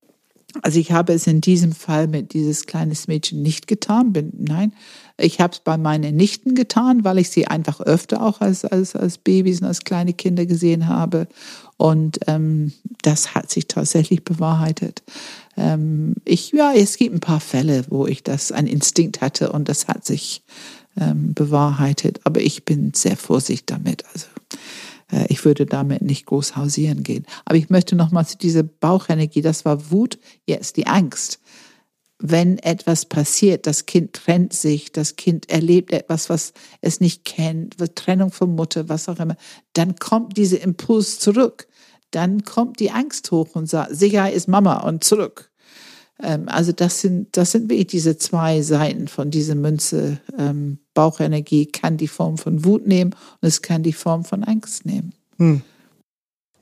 [0.61, 4.13] Also ich habe es in diesem Fall mit dieses kleines Mädchen nicht getan.
[4.13, 4.73] Bin, nein,
[5.17, 8.95] ich habe es bei meinen Nichten getan, weil ich sie einfach öfter auch als, als,
[8.95, 11.27] als Babys und als kleine Kinder gesehen habe.
[11.77, 12.71] Und ähm,
[13.01, 15.03] das hat sich tatsächlich bewahrheitet.
[15.57, 19.67] Ähm, ich, ja, es gibt ein paar Fälle, wo ich das ein Instinkt hatte und
[19.67, 20.41] das hat sich
[20.99, 22.21] ähm, bewahrheitet.
[22.23, 24.03] Aber ich bin sehr vorsichtig damit.
[24.13, 24.27] Also
[25.11, 27.25] äh, ich würde damit nicht groß hausieren gehen.
[27.45, 31.39] Aber ich möchte noch mal zu dieser Bauchenergie, das war Wut, jetzt die Angst.
[32.17, 37.75] Wenn etwas passiert, das Kind trennt sich, das Kind erlebt etwas, was es nicht kennt,
[37.95, 39.35] Trennung von Mutter, was auch immer,
[39.73, 41.67] dann kommt dieser Impuls zurück.
[42.11, 45.51] Dann kommt die Angst hoch und sagt, Sicherheit ist Mama und zurück.
[46.23, 50.21] Ähm, also das sind, das sind wirklich diese zwei Seiten von dieser Münze.
[50.37, 54.87] Ähm, Bauchenergie kann die Form von Wut nehmen und es kann die Form von Angst
[54.87, 55.13] nehmen.
[55.37, 55.61] Hm.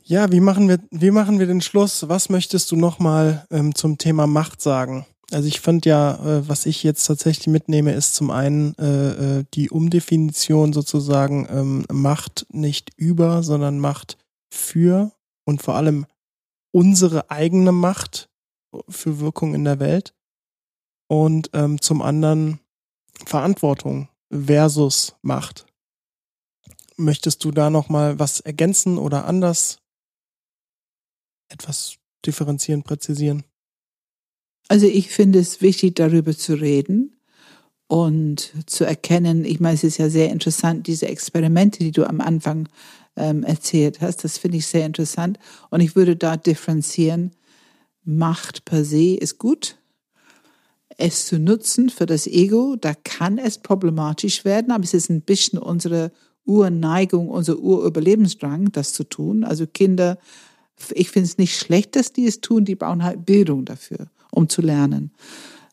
[0.03, 2.09] Ja, wie machen wir, wie machen wir den Schluss?
[2.09, 5.05] Was möchtest du nochmal ähm, zum Thema Macht sagen?
[5.31, 9.45] Also ich fand ja, äh, was ich jetzt tatsächlich mitnehme, ist zum einen äh, äh,
[9.53, 14.17] die Umdefinition sozusagen ähm, Macht nicht über, sondern Macht
[14.49, 15.13] für
[15.45, 16.05] und vor allem
[16.71, 18.29] unsere eigene Macht
[18.89, 20.13] für Wirkung in der Welt.
[21.07, 22.59] Und ähm, zum anderen
[23.25, 25.65] Verantwortung versus Macht.
[26.97, 29.77] Möchtest du da noch mal was ergänzen oder anders
[31.49, 33.43] etwas differenzieren, präzisieren?
[34.67, 37.15] Also ich finde es wichtig, darüber zu reden
[37.87, 42.21] und zu erkennen, ich meine, es ist ja sehr interessant, diese Experimente, die du am
[42.21, 42.69] Anfang
[43.15, 45.37] ähm, erzählt hast, das finde ich sehr interessant.
[45.69, 47.31] Und ich würde da differenzieren,
[48.05, 49.77] Macht per se ist gut.
[50.97, 55.21] Es zu nutzen für das Ego, da kann es problematisch werden, aber es ist ein
[55.21, 56.11] bisschen unsere
[56.45, 59.43] Urneigung, unser Urüberlebensdrang, das zu tun.
[59.43, 60.17] Also Kinder,
[60.91, 64.49] ich finde es nicht schlecht, dass die es tun, die brauchen halt Bildung dafür, um
[64.49, 65.11] zu lernen.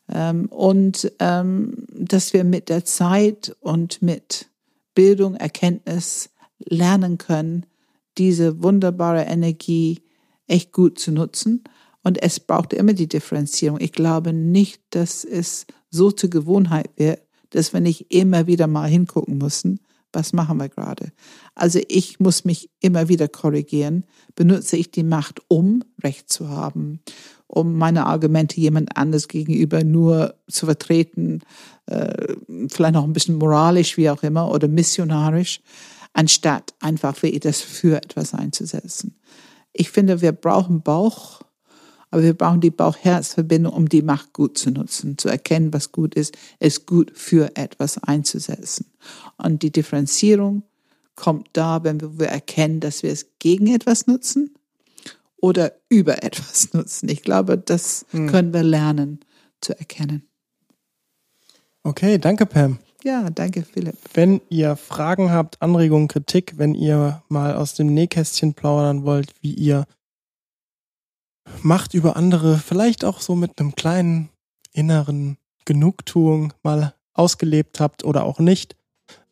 [0.09, 4.49] Ähm, und ähm, dass wir mit der Zeit und mit
[4.93, 7.65] Bildung, Erkenntnis lernen können,
[8.17, 10.01] diese wunderbare Energie
[10.47, 11.63] echt gut zu nutzen.
[12.03, 13.79] Und es braucht immer die Differenzierung.
[13.79, 17.21] Ich glaube nicht, dass es so zur Gewohnheit wird,
[17.51, 19.79] dass wir nicht immer wieder mal hingucken müssen,
[20.13, 21.11] was machen wir gerade.
[21.55, 24.05] Also ich muss mich immer wieder korrigieren.
[24.35, 27.01] Benutze ich die Macht, um Recht zu haben,
[27.47, 31.41] um meine Argumente jemand anders gegenüber nur zu vertreten,
[31.85, 32.35] äh,
[32.69, 35.61] vielleicht noch ein bisschen moralisch, wie auch immer, oder missionarisch,
[36.13, 39.17] anstatt einfach wirklich das für etwas einzusetzen.
[39.73, 41.40] Ich finde, wir brauchen Bauch,
[42.11, 46.13] aber wir brauchen die Bauch-Herz-Verbindung, um die Macht gut zu nutzen, zu erkennen, was gut
[46.13, 48.85] ist, es gut für etwas einzusetzen.
[49.37, 50.63] Und die Differenzierung
[51.15, 54.53] kommt da, wenn wir erkennen, dass wir es gegen etwas nutzen
[55.37, 57.07] oder über etwas nutzen.
[57.09, 58.27] Ich glaube, das hm.
[58.27, 59.21] können wir lernen
[59.61, 60.27] zu erkennen.
[61.83, 62.79] Okay, danke Pam.
[63.03, 63.97] Ja, danke Philipp.
[64.13, 69.53] Wenn ihr Fragen habt, Anregungen, Kritik, wenn ihr mal aus dem Nähkästchen plaudern wollt, wie
[69.53, 69.85] ihr
[71.61, 74.29] Macht über andere vielleicht auch so mit einem kleinen
[74.73, 78.75] inneren Genugtuung mal ausgelebt habt oder auch nicht,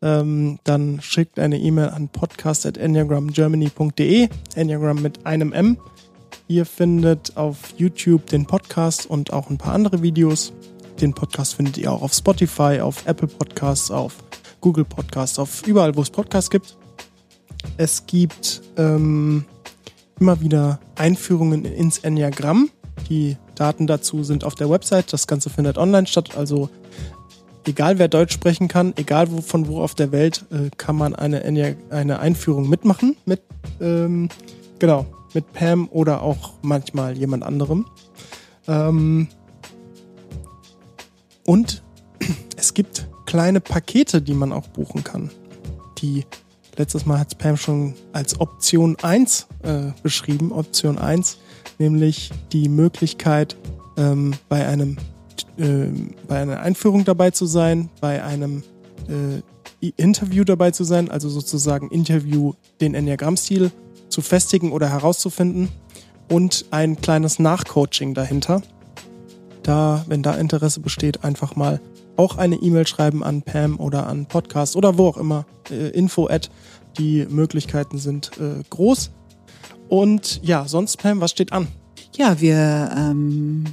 [0.01, 5.77] ähm, dann schickt eine E-Mail an podcast.enneagramgermany.de, Enneagram mit einem M.
[6.47, 10.53] Ihr findet auf YouTube den Podcast und auch ein paar andere Videos.
[11.01, 14.15] Den Podcast findet ihr auch auf Spotify, auf Apple Podcasts, auf
[14.61, 16.77] Google Podcasts, auf überall, wo es Podcasts gibt.
[17.77, 19.43] Es gibt ähm,
[20.19, 22.69] immer wieder Einführungen ins Enneagramm.
[23.09, 25.11] Die Daten dazu sind auf der Website.
[25.13, 26.37] Das Ganze findet online statt.
[26.37, 26.69] Also
[27.65, 31.15] egal wer Deutsch sprechen kann, egal wo, von wo auf der Welt, äh, kann man
[31.15, 33.15] eine, eine Einführung mitmachen.
[33.25, 33.41] Mit,
[33.79, 34.29] ähm,
[34.79, 37.85] genau, mit Pam oder auch manchmal jemand anderem.
[38.67, 39.27] Ähm,
[41.45, 41.83] Und
[42.57, 45.29] es gibt kleine Pakete, die man auch buchen kann.
[45.99, 46.25] Die
[46.79, 51.37] letztes Mal hat Pam schon als Option 1 äh, beschrieben, Option 1,
[51.77, 53.55] nämlich die Möglichkeit,
[53.97, 54.97] ähm, bei einem
[55.57, 55.87] äh,
[56.27, 58.63] bei einer Einführung dabei zu sein, bei einem
[59.07, 63.71] äh, Interview dabei zu sein, also sozusagen Interview den Enneagramm-Stil
[64.07, 65.69] zu festigen oder herauszufinden
[66.29, 68.61] und ein kleines Nachcoaching dahinter.
[69.63, 71.81] Da, wenn da Interesse besteht, einfach mal
[72.19, 75.45] auch eine E-Mail schreiben an Pam oder an Podcast oder wo auch immer.
[75.71, 76.51] Äh, info at.
[76.97, 79.11] Die Möglichkeiten sind äh, groß.
[79.87, 81.69] Und ja, sonst Pam, was steht an?
[82.17, 83.63] Ja, wir ähm,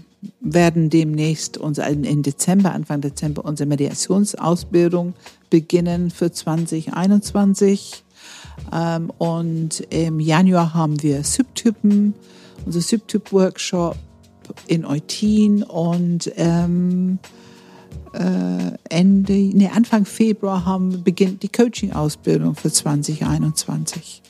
[0.41, 5.15] werden demnächst unser, in Dezember, Anfang Dezember, unsere Mediationsausbildung
[5.51, 8.05] beginnen für 2021.
[8.73, 12.15] Ähm, und im Januar haben wir Subtypen,
[12.65, 13.97] unser Subtyp-Workshop
[14.69, 17.36] in Eutin und ähm, äh,
[18.89, 24.23] Ende, nee, Anfang Februar haben, beginnt die Coaching-Ausbildung für 2021.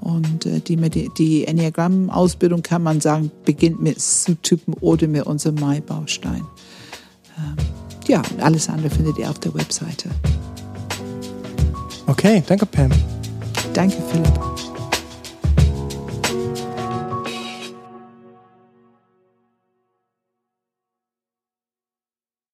[0.00, 0.76] Und äh, die,
[1.18, 6.44] die Enneagramm-Ausbildung kann man sagen, beginnt mit Subtypen oder mit unserem Mai-Baustein.
[7.38, 7.56] Ähm,
[8.06, 10.10] ja, alles andere findet ihr auf der Webseite.
[12.06, 12.90] Okay, danke Pam.
[13.74, 14.65] Danke Philipp.